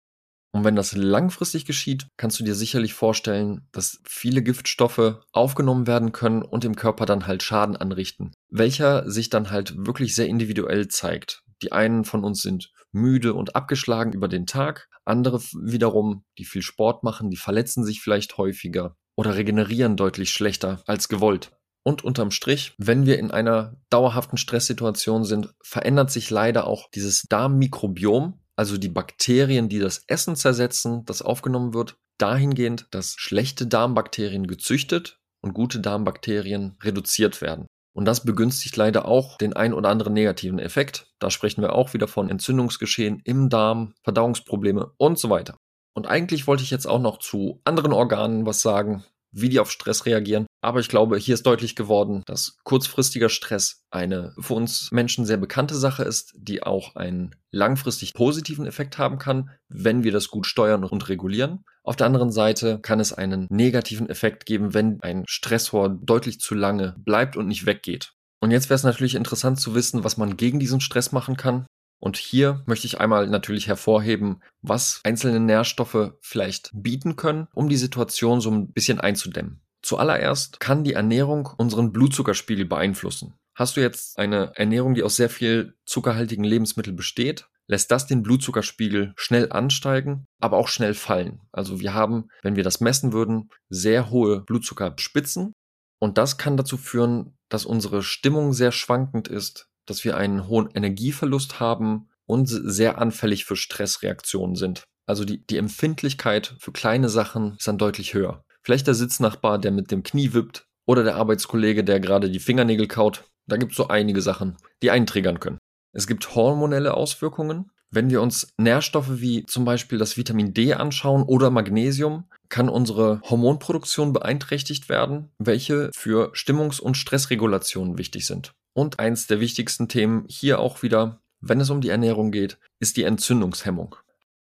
Und 0.51 0.63
wenn 0.63 0.75
das 0.75 0.95
langfristig 0.95 1.65
geschieht, 1.65 2.07
kannst 2.17 2.39
du 2.39 2.43
dir 2.43 2.55
sicherlich 2.55 2.93
vorstellen, 2.93 3.67
dass 3.71 4.01
viele 4.05 4.41
Giftstoffe 4.41 5.19
aufgenommen 5.31 5.85
werden 5.85 6.11
können 6.11 6.41
und 6.41 6.65
im 6.65 6.75
Körper 6.75 7.05
dann 7.05 7.27
halt 7.27 7.43
Schaden 7.43 7.77
anrichten, 7.77 8.31
welcher 8.49 9.09
sich 9.09 9.29
dann 9.29 9.51
halt 9.51 9.73
wirklich 9.77 10.15
sehr 10.15 10.27
individuell 10.27 10.87
zeigt. 10.87 11.43
Die 11.61 11.71
einen 11.71 12.03
von 12.03 12.23
uns 12.23 12.41
sind 12.41 12.71
müde 12.91 13.35
und 13.35 13.55
abgeschlagen 13.55 14.13
über 14.13 14.27
den 14.27 14.47
Tag, 14.47 14.87
andere 15.05 15.39
wiederum, 15.53 16.23
die 16.37 16.45
viel 16.45 16.61
Sport 16.61 17.03
machen, 17.03 17.29
die 17.29 17.37
verletzen 17.37 17.83
sich 17.83 18.01
vielleicht 18.01 18.37
häufiger 18.37 18.95
oder 19.15 19.35
regenerieren 19.35 19.97
deutlich 19.97 20.31
schlechter 20.31 20.81
als 20.85 21.09
gewollt. 21.09 21.51
Und 21.83 22.03
unterm 22.03 22.31
Strich, 22.31 22.73
wenn 22.77 23.05
wir 23.05 23.19
in 23.19 23.31
einer 23.31 23.77
dauerhaften 23.89 24.37
Stresssituation 24.37 25.23
sind, 25.23 25.53
verändert 25.63 26.11
sich 26.11 26.29
leider 26.29 26.67
auch 26.67 26.89
dieses 26.93 27.23
Darmmikrobiom, 27.23 28.39
also 28.59 28.77
die 28.77 28.89
Bakterien, 28.89 29.69
die 29.69 29.79
das 29.79 30.03
Essen 30.07 30.35
zersetzen, 30.35 31.05
das 31.05 31.21
aufgenommen 31.21 31.73
wird, 31.73 31.95
dahingehend, 32.17 32.87
dass 32.91 33.15
schlechte 33.17 33.65
Darmbakterien 33.67 34.47
gezüchtet 34.47 35.17
und 35.39 35.53
gute 35.53 35.79
Darmbakterien 35.79 36.75
reduziert 36.83 37.39
werden. 37.39 37.67
Und 37.95 38.03
das 38.03 38.25
begünstigt 38.25 38.75
leider 38.75 39.05
auch 39.05 39.37
den 39.37 39.53
ein 39.53 39.73
oder 39.73 39.87
anderen 39.87 40.11
negativen 40.11 40.59
Effekt. 40.59 41.07
Da 41.19 41.31
sprechen 41.31 41.61
wir 41.61 41.71
auch 41.71 41.93
wieder 41.93 42.09
von 42.09 42.29
Entzündungsgeschehen 42.29 43.21
im 43.23 43.47
Darm, 43.47 43.93
Verdauungsprobleme 44.03 44.91
und 44.97 45.17
so 45.17 45.29
weiter. 45.29 45.55
Und 45.95 46.07
eigentlich 46.07 46.45
wollte 46.45 46.63
ich 46.63 46.69
jetzt 46.69 46.85
auch 46.85 46.99
noch 46.99 47.19
zu 47.19 47.61
anderen 47.63 47.93
Organen 47.93 48.45
was 48.45 48.61
sagen, 48.61 49.05
wie 49.31 49.49
die 49.49 49.59
auf 49.59 49.71
Stress 49.71 50.05
reagieren. 50.05 50.45
Aber 50.61 50.79
ich 50.79 50.89
glaube, 50.89 51.17
hier 51.17 51.33
ist 51.33 51.45
deutlich 51.45 51.75
geworden, 51.75 52.23
dass 52.25 52.57
kurzfristiger 52.63 53.29
Stress 53.29 53.83
eine 53.91 54.33
für 54.39 54.53
uns 54.53 54.91
Menschen 54.91 55.25
sehr 55.25 55.37
bekannte 55.37 55.75
Sache 55.75 56.03
ist, 56.03 56.33
die 56.37 56.63
auch 56.63 56.95
einen 56.95 57.35
langfristig 57.51 58.13
positiven 58.13 58.65
Effekt 58.65 58.97
haben 58.97 59.17
kann, 59.17 59.51
wenn 59.69 60.03
wir 60.03 60.11
das 60.11 60.27
gut 60.27 60.45
steuern 60.45 60.83
und 60.83 61.09
regulieren. 61.09 61.63
Auf 61.83 61.95
der 61.95 62.07
anderen 62.07 62.31
Seite 62.31 62.79
kann 62.81 62.99
es 62.99 63.13
einen 63.13 63.47
negativen 63.49 64.09
Effekt 64.09 64.45
geben, 64.45 64.73
wenn 64.73 65.01
ein 65.01 65.23
Stressor 65.27 65.89
deutlich 65.89 66.39
zu 66.39 66.55
lange 66.55 66.95
bleibt 66.99 67.37
und 67.37 67.47
nicht 67.47 67.65
weggeht. 67.65 68.13
Und 68.41 68.51
jetzt 68.51 68.69
wäre 68.69 68.75
es 68.75 68.83
natürlich 68.83 69.15
interessant 69.15 69.59
zu 69.59 69.75
wissen, 69.75 70.03
was 70.03 70.17
man 70.17 70.37
gegen 70.37 70.59
diesen 70.59 70.81
Stress 70.81 71.11
machen 71.11 71.35
kann. 71.35 71.65
Und 71.99 72.17
hier 72.17 72.63
möchte 72.65 72.87
ich 72.87 72.99
einmal 72.99 73.27
natürlich 73.27 73.67
hervorheben, 73.67 74.41
was 74.61 75.01
einzelne 75.03 75.39
Nährstoffe 75.39 76.13
vielleicht 76.21 76.71
bieten 76.73 77.15
können, 77.15 77.47
um 77.53 77.69
die 77.69 77.77
Situation 77.77 78.41
so 78.41 78.49
ein 78.49 78.71
bisschen 78.71 78.99
einzudämmen. 78.99 79.61
Zuallererst 79.81 80.59
kann 80.59 80.83
die 80.83 80.93
Ernährung 80.93 81.49
unseren 81.57 81.91
Blutzuckerspiegel 81.91 82.65
beeinflussen. 82.65 83.35
Hast 83.55 83.75
du 83.75 83.81
jetzt 83.81 84.17
eine 84.17 84.53
Ernährung, 84.55 84.93
die 84.93 85.03
aus 85.03 85.17
sehr 85.17 85.29
viel 85.29 85.75
zuckerhaltigen 85.85 86.43
Lebensmitteln 86.43 86.95
besteht, 86.95 87.47
lässt 87.67 87.91
das 87.91 88.07
den 88.07 88.23
Blutzuckerspiegel 88.23 89.13
schnell 89.15 89.51
ansteigen, 89.51 90.25
aber 90.39 90.57
auch 90.57 90.67
schnell 90.67 90.93
fallen. 90.93 91.41
Also 91.51 91.79
wir 91.79 91.93
haben, 91.93 92.29
wenn 92.41 92.55
wir 92.55 92.63
das 92.63 92.79
messen 92.79 93.13
würden, 93.13 93.49
sehr 93.69 94.09
hohe 94.09 94.41
Blutzuckerspitzen 94.41 95.53
und 95.99 96.17
das 96.17 96.37
kann 96.37 96.57
dazu 96.57 96.77
führen, 96.77 97.37
dass 97.49 97.65
unsere 97.65 98.01
Stimmung 98.01 98.53
sehr 98.53 98.71
schwankend 98.71 99.27
ist, 99.27 99.68
dass 99.89 100.03
wir 100.03 100.17
einen 100.17 100.47
hohen 100.47 100.69
Energieverlust 100.73 101.59
haben 101.59 102.09
und 102.25 102.45
sehr 102.47 102.99
anfällig 102.99 103.45
für 103.45 103.55
Stressreaktionen 103.55 104.55
sind. 104.55 104.83
Also 105.07 105.25
die, 105.25 105.45
die 105.45 105.57
Empfindlichkeit 105.57 106.55
für 106.59 106.71
kleine 106.71 107.09
Sachen 107.09 107.55
ist 107.57 107.67
dann 107.67 107.79
deutlich 107.79 108.13
höher. 108.13 108.43
Vielleicht 108.61 108.87
der 108.87 108.93
Sitznachbar, 108.93 109.57
der 109.57 109.71
mit 109.71 109.89
dem 109.89 110.03
Knie 110.03 110.33
wippt 110.33 110.65
oder 110.85 111.03
der 111.03 111.15
Arbeitskollege, 111.15 111.83
der 111.83 111.99
gerade 111.99 112.29
die 112.29 112.39
Fingernägel 112.39 112.87
kaut. 112.87 113.23
Da 113.47 113.57
gibt 113.57 113.71
es 113.71 113.77
so 113.77 113.87
einige 113.87 114.21
Sachen, 114.21 114.57
die 114.83 114.91
eintriggern 114.91 115.39
können. 115.39 115.57
Es 115.91 116.05
gibt 116.05 116.35
hormonelle 116.35 116.93
Auswirkungen. 116.93 117.71
Wenn 117.91 118.11
wir 118.11 118.21
uns 118.21 118.49
Nährstoffe 118.57 119.19
wie 119.19 119.45
zum 119.45 119.65
Beispiel 119.65 119.97
das 119.97 120.15
Vitamin 120.15 120.53
D 120.53 120.75
anschauen 120.75 121.23
oder 121.23 121.49
Magnesium, 121.49 122.25
kann 122.49 122.69
unsere 122.69 123.21
Hormonproduktion 123.23 124.13
beeinträchtigt 124.13 124.89
werden, 124.89 125.31
welche 125.39 125.89
für 125.95 126.31
Stimmungs- 126.35 126.79
und 126.79 126.97
Stressregulation 126.97 127.97
wichtig 127.97 128.27
sind. 128.27 128.51
Und 128.79 128.97
eins 128.97 129.27
der 129.27 129.41
wichtigsten 129.41 129.89
Themen 129.89 130.23
hier 130.29 130.59
auch 130.59 130.83
wieder, 130.83 131.21
wenn 131.41 131.59
es 131.59 131.69
um 131.69 131.81
die 131.81 131.89
Ernährung 131.89 132.31
geht, 132.31 132.57
ist 132.79 132.95
die 132.95 133.03
Entzündungshemmung. 133.03 133.97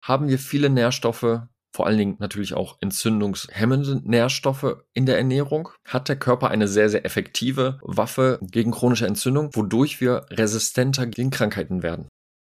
Haben 0.01 0.29
wir 0.29 0.39
viele 0.39 0.71
Nährstoffe, 0.71 1.41
vor 1.73 1.87
allen 1.89 1.99
Dingen 1.99 2.17
natürlich 2.21 2.55
auch 2.55 2.79
entzündungshemmende 2.81 4.01
Nährstoffe 4.05 4.77
in 4.93 5.07
der 5.07 5.19
Ernährung, 5.19 5.71
hat 5.85 6.09
der 6.09 6.15
Körper 6.15 6.53
eine 6.53 6.69
sehr, 6.69 6.89
sehr 6.89 7.05
effektive 7.05 7.81
Waffe 7.83 8.39
gegen 8.43 8.71
chronische 8.71 9.09
Entzündung, 9.09 9.51
wodurch 9.57 10.01
wir 10.01 10.25
resistenter 10.31 11.09
gegen 11.09 11.31
Krankheiten 11.31 11.83
werden. 11.83 12.07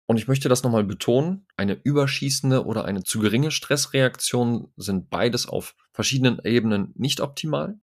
Und 0.09 0.19
ich 0.19 0.29
möchte 0.29 0.49
das 0.49 0.63
nochmal 0.63 0.85
betonen, 0.85 1.49
eine 1.57 1.75
überschießende 1.83 2.65
oder 2.65 2.85
eine 2.85 3.03
zu 3.03 3.19
geringe 3.19 3.51
Stressreaktion 3.51 4.73
sind 4.77 5.11
beides 5.11 5.49
auf 5.49 5.75
verschiedenen 5.93 6.39
Ebenen 6.45 6.93
nicht 6.95 7.21
optimal. 7.21 7.81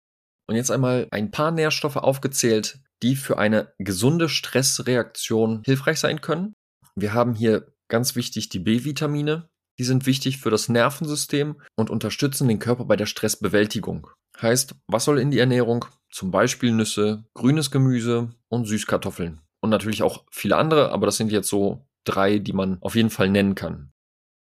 Und 0.48 0.56
jetzt 0.56 0.72
einmal 0.72 1.06
ein 1.12 1.30
paar 1.30 1.52
Nährstoffe 1.52 1.94
aufgezählt, 1.94 2.80
die 3.02 3.16
für 3.16 3.38
eine 3.38 3.72
gesunde 3.78 4.28
Stressreaktion 4.28 5.62
hilfreich 5.64 6.00
sein 6.00 6.20
können. 6.20 6.54
Wir 6.96 7.14
haben 7.14 7.34
hier 7.34 7.72
ganz 7.88 8.16
wichtig 8.16 8.48
die 8.48 8.58
B-Vitamine. 8.58 9.48
Die 9.78 9.84
sind 9.84 10.06
wichtig 10.06 10.38
für 10.38 10.50
das 10.50 10.68
Nervensystem 10.68 11.60
und 11.76 11.90
unterstützen 11.90 12.48
den 12.48 12.58
Körper 12.58 12.84
bei 12.84 12.96
der 12.96 13.06
Stressbewältigung. 13.06 14.08
Heißt, 14.40 14.74
was 14.88 15.04
soll 15.04 15.18
in 15.18 15.30
die 15.30 15.38
Ernährung? 15.38 15.84
Zum 16.10 16.30
Beispiel 16.30 16.72
Nüsse, 16.72 17.24
grünes 17.34 17.70
Gemüse 17.70 18.34
und 18.48 18.66
Süßkartoffeln. 18.66 19.40
Und 19.60 19.70
natürlich 19.70 20.02
auch 20.02 20.24
viele 20.30 20.56
andere, 20.56 20.90
aber 20.90 21.06
das 21.06 21.16
sind 21.16 21.32
jetzt 21.32 21.48
so 21.48 21.86
drei, 22.04 22.38
die 22.38 22.52
man 22.52 22.78
auf 22.80 22.94
jeden 22.94 23.10
Fall 23.10 23.28
nennen 23.28 23.54
kann. 23.54 23.92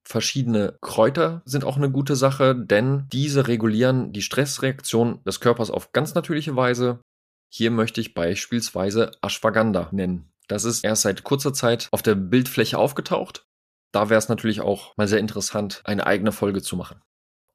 Verschiedene 0.08 0.78
Kräuter 0.82 1.42
sind 1.46 1.64
auch 1.64 1.78
eine 1.78 1.92
gute 1.92 2.16
Sache, 2.16 2.56
denn 2.56 3.08
diese 3.12 3.48
regulieren 3.48 4.12
die 4.12 4.22
Stressreaktion 4.22 5.24
des 5.24 5.40
Körpers 5.40 5.70
auf 5.70 5.92
ganz 5.92 6.16
natürliche 6.16 6.56
Weise. 6.56 7.00
Hier 7.50 7.72
möchte 7.72 8.00
ich 8.00 8.14
beispielsweise 8.14 9.12
Ashwagandha 9.22 9.90
nennen. 9.92 10.32
Das 10.48 10.66
ist 10.66 10.84
erst 10.84 11.04
seit 11.04 11.24
kurzer 11.24 11.54
Zeit 11.54 11.88
auf 11.92 12.02
der 12.02 12.16
Bildfläche 12.16 12.78
aufgetaucht. 12.78 13.46
da 13.92 14.10
wäre 14.10 14.20
es 14.20 14.30
natürlich 14.30 14.62
auch 14.62 14.96
mal 14.98 15.08
sehr 15.08 15.20
interessant, 15.20 15.82
eine 15.84 16.06
eigene 16.06 16.32
Folge 16.32 16.62
zu 16.62 16.76
machen. 16.76 17.02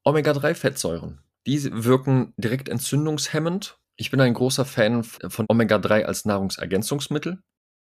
Omega-3-Fettsäuren. 0.03 1.21
Die 1.47 1.63
wirken 1.85 2.33
direkt 2.35 2.67
entzündungshemmend. 2.67 3.77
Ich 3.95 4.11
bin 4.11 4.19
ein 4.19 4.33
großer 4.33 4.65
Fan 4.65 5.03
von 5.03 5.45
Omega-3 5.47 6.03
als 6.03 6.25
Nahrungsergänzungsmittel. 6.25 7.41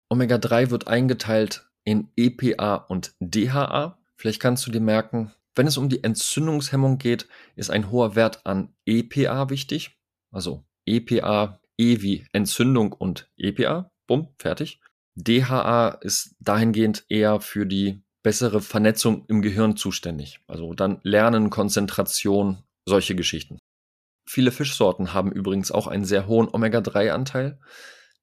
Omega-3 0.10 0.70
wird 0.70 0.88
eingeteilt 0.88 1.68
in 1.84 2.12
EPA 2.16 2.76
und 2.76 3.14
DHA. 3.20 3.98
Vielleicht 4.16 4.40
kannst 4.40 4.68
du 4.68 4.72
dir 4.72 4.82
merken, 4.82 5.34
wenn 5.56 5.66
es 5.66 5.78
um 5.78 5.90
die 5.90 6.04
Entzündungshemmung 6.04 7.00
geht, 7.00 7.28
ist 7.56 7.72
ein 7.72 7.90
hoher 7.90 8.16
Wert 8.16 8.46
an 8.46 8.76
EPA 8.86 9.50
wichtig. 9.50 9.98
Also 10.32 10.64
EPA, 10.86 11.60
E 11.78 12.02
wie 12.02 12.26
Entzündung 12.32 12.92
und 12.92 13.30
EPA. 13.38 13.92
Bumm, 14.08 14.30
fertig. 14.40 14.82
DHA 15.16 15.90
ist 16.02 16.36
dahingehend 16.40 17.06
eher 17.10 17.40
für 17.40 17.66
die 17.66 18.02
bessere 18.24 18.62
Vernetzung 18.62 19.26
im 19.28 19.42
Gehirn 19.42 19.78
zuständig. 19.78 20.40
Also 20.48 20.74
dann 20.74 21.00
Lernen, 21.04 21.50
Konzentration, 21.50 22.64
solche 22.86 23.16
Geschichten. 23.16 23.58
Viele 24.28 24.52
Fischsorten 24.52 25.14
haben 25.14 25.32
übrigens 25.32 25.72
auch 25.72 25.88
einen 25.88 26.06
sehr 26.06 26.28
hohen 26.28 26.50
Omega-3-Anteil. 26.52 27.60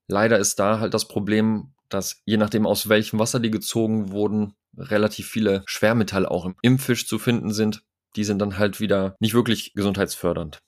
Leider 0.07 0.39
ist 0.39 0.59
da 0.59 0.79
halt 0.79 0.93
das 0.93 1.09
Problem, 1.09 1.73
dass 1.89 2.21
je 2.27 2.37
nachdem 2.37 2.67
aus 2.67 2.89
welchem 2.89 3.19
Wasser 3.19 3.41
die 3.41 3.51
gezogen 3.51 4.11
wurden, 4.11 4.55
relativ 4.77 5.29
viele 5.29 5.63
Schwermetalle 5.67 6.31
auch 6.31 6.51
im 6.61 6.79
Fisch 6.79 7.07
zu 7.07 7.19
finden 7.19 7.53
sind. 7.53 7.83
Die 8.17 8.25
sind 8.25 8.39
dann 8.41 8.59
halt 8.59 8.81
wieder 8.81 9.17
nicht 9.21 9.35
wirklich 9.35 9.73
gesundheitsfördernd. 9.75 10.59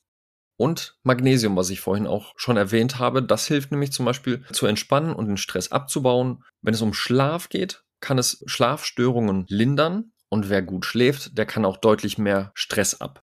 Und 0.59 0.99
Magnesium, 1.03 1.57
was 1.57 1.71
ich 1.71 1.81
vorhin 1.81 2.07
auch 2.07 2.33
schon 2.37 2.57
erwähnt 2.57 2.99
habe, 2.99 3.23
das 3.23 3.47
hilft 3.47 3.71
nämlich 3.71 3.93
zum 3.93 4.07
Beispiel 4.07 4.45
zu 4.53 4.67
entspannen 4.67 5.15
und 5.15 5.27
den 5.27 5.37
Stress 5.37 5.71
abzubauen. 5.71 6.43
Wenn 6.63 6.75
es 6.75 6.83
um 6.83 6.95
Schlaf 6.95 7.49
geht, 7.49 7.85
kann 8.01 8.19
es 8.19 8.43
Schlafstörungen 8.47 9.45
lindern 9.49 10.13
und 10.29 10.49
wer 10.49 10.63
gut 10.63 10.87
schläft, 10.87 11.37
der 11.37 11.47
kann 11.47 11.65
auch 11.65 11.77
deutlich 11.77 12.19
mehr 12.19 12.53
Stress 12.55 13.01
ab. 13.01 13.23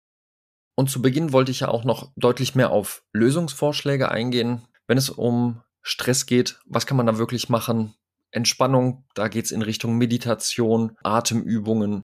Und 0.77 0.91
zu 0.91 1.03
Beginn 1.03 1.33
wollte 1.33 1.51
ich 1.51 1.61
ja 1.61 1.69
auch 1.69 1.85
noch 1.85 2.13
deutlich 2.17 2.55
mehr 2.55 2.71
auf 2.71 3.03
Lösungsvorschläge 3.13 4.11
eingehen. 4.11 4.63
Wenn 4.87 4.99
es 4.99 5.11
um 5.11 5.63
Stress 5.83 6.27
geht, 6.27 6.61
was 6.67 6.87
kann 6.87 6.97
man 6.97 7.07
da 7.07 7.19
wirklich 7.19 7.49
machen? 7.49 7.95
Entspannung, 8.31 9.05
da 9.15 9.29
geht 9.29 9.47
es 9.47 9.53
in 9.53 9.63
Richtung 9.63 9.97
Meditation, 9.97 10.97
Atemübungen. 11.03 12.03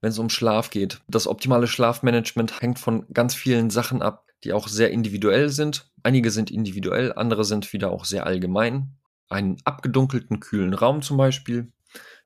Wenn 0.00 0.10
es 0.10 0.18
um 0.18 0.30
Schlaf 0.30 0.70
geht, 0.70 1.00
das 1.08 1.26
optimale 1.26 1.66
Schlafmanagement 1.66 2.60
hängt 2.60 2.78
von 2.78 3.06
ganz 3.12 3.34
vielen 3.34 3.70
Sachen 3.70 4.02
ab, 4.02 4.25
die 4.46 4.52
auch 4.52 4.68
sehr 4.68 4.90
individuell 4.90 5.48
sind. 5.48 5.90
Einige 6.04 6.30
sind 6.30 6.50
individuell, 6.50 7.12
andere 7.12 7.44
sind 7.44 7.72
wieder 7.72 7.90
auch 7.90 8.04
sehr 8.04 8.26
allgemein. 8.26 8.96
Einen 9.28 9.56
abgedunkelten, 9.64 10.38
kühlen 10.38 10.72
Raum 10.72 11.02
zum 11.02 11.16
Beispiel. 11.16 11.72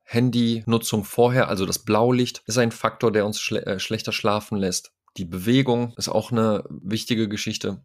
Handynutzung 0.04 1.04
vorher, 1.04 1.48
also 1.48 1.64
das 1.64 1.78
Blaulicht, 1.78 2.42
ist 2.46 2.58
ein 2.58 2.72
Faktor, 2.72 3.10
der 3.10 3.24
uns 3.24 3.40
schle 3.40 3.64
äh, 3.64 3.78
schlechter 3.80 4.12
schlafen 4.12 4.58
lässt. 4.58 4.92
Die 5.16 5.24
Bewegung 5.24 5.94
ist 5.96 6.08
auch 6.08 6.30
eine 6.30 6.64
wichtige 6.68 7.28
Geschichte. 7.28 7.82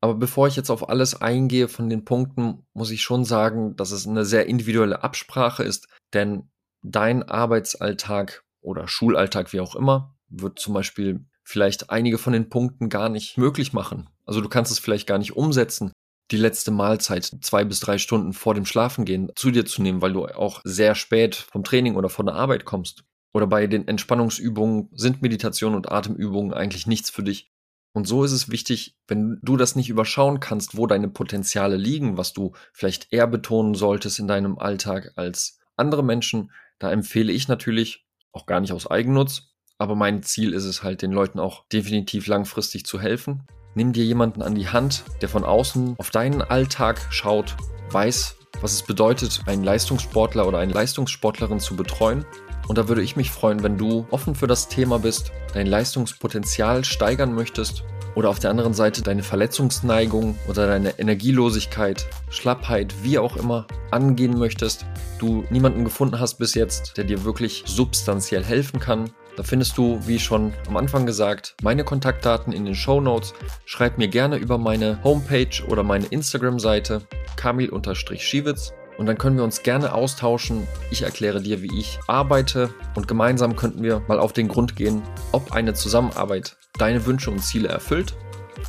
Aber 0.00 0.14
bevor 0.14 0.48
ich 0.48 0.56
jetzt 0.56 0.70
auf 0.70 0.88
alles 0.88 1.20
eingehe 1.20 1.68
von 1.68 1.88
den 1.88 2.04
Punkten, 2.04 2.66
muss 2.72 2.90
ich 2.90 3.02
schon 3.02 3.24
sagen, 3.24 3.76
dass 3.76 3.92
es 3.92 4.06
eine 4.06 4.24
sehr 4.24 4.46
individuelle 4.46 5.04
Absprache 5.04 5.62
ist, 5.62 5.86
denn 6.12 6.50
dein 6.82 7.22
Arbeitsalltag 7.22 8.42
oder 8.62 8.88
Schulalltag, 8.88 9.52
wie 9.52 9.60
auch 9.60 9.76
immer, 9.76 10.16
wird 10.28 10.58
zum 10.58 10.74
Beispiel 10.74 11.26
vielleicht 11.50 11.90
einige 11.90 12.16
von 12.16 12.32
den 12.32 12.48
Punkten 12.48 12.88
gar 12.88 13.08
nicht 13.08 13.36
möglich 13.36 13.72
machen. 13.72 14.08
Also 14.24 14.40
du 14.40 14.48
kannst 14.48 14.70
es 14.70 14.78
vielleicht 14.78 15.08
gar 15.08 15.18
nicht 15.18 15.36
umsetzen, 15.36 15.92
die 16.30 16.36
letzte 16.36 16.70
Mahlzeit 16.70 17.24
zwei 17.40 17.64
bis 17.64 17.80
drei 17.80 17.98
Stunden 17.98 18.32
vor 18.32 18.54
dem 18.54 18.64
Schlafengehen 18.64 19.32
zu 19.34 19.50
dir 19.50 19.66
zu 19.66 19.82
nehmen, 19.82 20.00
weil 20.00 20.12
du 20.12 20.26
auch 20.26 20.60
sehr 20.62 20.94
spät 20.94 21.34
vom 21.34 21.64
Training 21.64 21.96
oder 21.96 22.08
von 22.08 22.26
der 22.26 22.36
Arbeit 22.36 22.64
kommst. 22.64 23.02
Oder 23.32 23.48
bei 23.48 23.66
den 23.66 23.88
Entspannungsübungen 23.88 24.90
sind 24.92 25.22
Meditation 25.22 25.74
und 25.74 25.90
Atemübungen 25.90 26.54
eigentlich 26.54 26.86
nichts 26.86 27.10
für 27.10 27.24
dich. 27.24 27.50
Und 27.92 28.06
so 28.06 28.22
ist 28.22 28.32
es 28.32 28.50
wichtig, 28.50 28.96
wenn 29.08 29.40
du 29.42 29.56
das 29.56 29.74
nicht 29.74 29.88
überschauen 29.88 30.38
kannst, 30.38 30.76
wo 30.76 30.86
deine 30.86 31.08
Potenziale 31.08 31.76
liegen, 31.76 32.16
was 32.16 32.32
du 32.32 32.52
vielleicht 32.72 33.12
eher 33.12 33.26
betonen 33.26 33.74
solltest 33.74 34.20
in 34.20 34.28
deinem 34.28 34.58
Alltag 34.58 35.12
als 35.16 35.58
andere 35.76 36.04
Menschen, 36.04 36.52
da 36.78 36.92
empfehle 36.92 37.32
ich 37.32 37.48
natürlich, 37.48 38.06
auch 38.32 38.46
gar 38.46 38.60
nicht 38.60 38.72
aus 38.72 38.88
Eigennutz, 38.88 39.49
aber 39.80 39.96
mein 39.96 40.22
Ziel 40.22 40.52
ist 40.52 40.66
es 40.66 40.82
halt, 40.82 41.00
den 41.00 41.10
Leuten 41.10 41.40
auch 41.40 41.64
definitiv 41.72 42.26
langfristig 42.26 42.84
zu 42.84 43.00
helfen. 43.00 43.42
Nimm 43.74 43.94
dir 43.94 44.04
jemanden 44.04 44.42
an 44.42 44.54
die 44.54 44.68
Hand, 44.68 45.04
der 45.22 45.30
von 45.30 45.42
außen 45.42 45.94
auf 45.96 46.10
deinen 46.10 46.42
Alltag 46.42 47.00
schaut, 47.08 47.56
weiß, 47.90 48.36
was 48.60 48.74
es 48.74 48.82
bedeutet, 48.82 49.40
einen 49.46 49.64
Leistungssportler 49.64 50.46
oder 50.46 50.58
eine 50.58 50.74
Leistungssportlerin 50.74 51.60
zu 51.60 51.76
betreuen. 51.76 52.26
Und 52.68 52.76
da 52.76 52.88
würde 52.88 53.00
ich 53.00 53.16
mich 53.16 53.30
freuen, 53.30 53.62
wenn 53.62 53.78
du 53.78 54.06
offen 54.10 54.34
für 54.34 54.46
das 54.46 54.68
Thema 54.68 54.98
bist, 54.98 55.32
dein 55.54 55.66
Leistungspotenzial 55.66 56.84
steigern 56.84 57.34
möchtest 57.34 57.82
oder 58.14 58.28
auf 58.28 58.38
der 58.38 58.50
anderen 58.50 58.74
Seite 58.74 59.00
deine 59.00 59.22
Verletzungsneigung 59.22 60.36
oder 60.46 60.66
deine 60.66 60.98
Energielosigkeit, 60.98 62.06
Schlappheit, 62.28 62.94
wie 63.02 63.18
auch 63.18 63.36
immer 63.36 63.66
angehen 63.90 64.38
möchtest, 64.38 64.84
du 65.18 65.44
niemanden 65.48 65.84
gefunden 65.84 66.20
hast 66.20 66.34
bis 66.34 66.54
jetzt, 66.54 66.98
der 66.98 67.04
dir 67.04 67.24
wirklich 67.24 67.62
substanziell 67.66 68.44
helfen 68.44 68.78
kann, 68.78 69.10
da 69.40 69.44
findest 69.44 69.78
du, 69.78 69.98
wie 70.06 70.18
schon 70.18 70.52
am 70.68 70.76
Anfang 70.76 71.06
gesagt, 71.06 71.54
meine 71.62 71.82
Kontaktdaten 71.82 72.52
in 72.52 72.66
den 72.66 72.74
Show 72.74 73.00
Notes. 73.00 73.32
Schreib 73.64 73.96
mir 73.96 74.08
gerne 74.08 74.36
über 74.36 74.58
meine 74.58 75.02
Homepage 75.02 75.64
oder 75.66 75.82
meine 75.82 76.04
Instagram-Seite 76.04 77.00
kamil-schiewitz 77.36 78.74
und 78.98 79.06
dann 79.06 79.16
können 79.16 79.38
wir 79.38 79.44
uns 79.44 79.62
gerne 79.62 79.94
austauschen. 79.94 80.68
Ich 80.90 81.00
erkläre 81.00 81.40
dir, 81.40 81.62
wie 81.62 81.70
ich 81.78 81.98
arbeite 82.06 82.68
und 82.94 83.08
gemeinsam 83.08 83.56
könnten 83.56 83.82
wir 83.82 84.02
mal 84.08 84.18
auf 84.18 84.34
den 84.34 84.46
Grund 84.46 84.76
gehen, 84.76 85.00
ob 85.32 85.52
eine 85.52 85.72
Zusammenarbeit 85.72 86.58
deine 86.78 87.06
Wünsche 87.06 87.30
und 87.30 87.40
Ziele 87.40 87.68
erfüllt. 87.68 88.14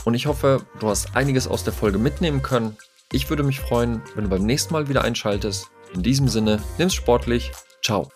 Und 0.06 0.14
ich 0.14 0.26
hoffe, 0.26 0.62
du 0.80 0.88
hast 0.88 1.18
einiges 1.18 1.50
aus 1.50 1.66
der 1.66 1.74
Folge 1.74 1.98
mitnehmen 1.98 2.42
können. 2.42 2.78
Ich 3.12 3.30
würde 3.30 3.44
mich 3.44 3.60
freuen, 3.60 4.02
wenn 4.16 4.24
du 4.24 4.30
beim 4.30 4.46
nächsten 4.46 4.72
Mal 4.72 4.88
wieder 4.88 5.04
einschaltest. 5.04 5.68
In 5.94 6.02
diesem 6.02 6.30
Sinne, 6.30 6.64
nimm's 6.78 6.94
sportlich. 6.94 7.52
Ciao. 7.84 8.10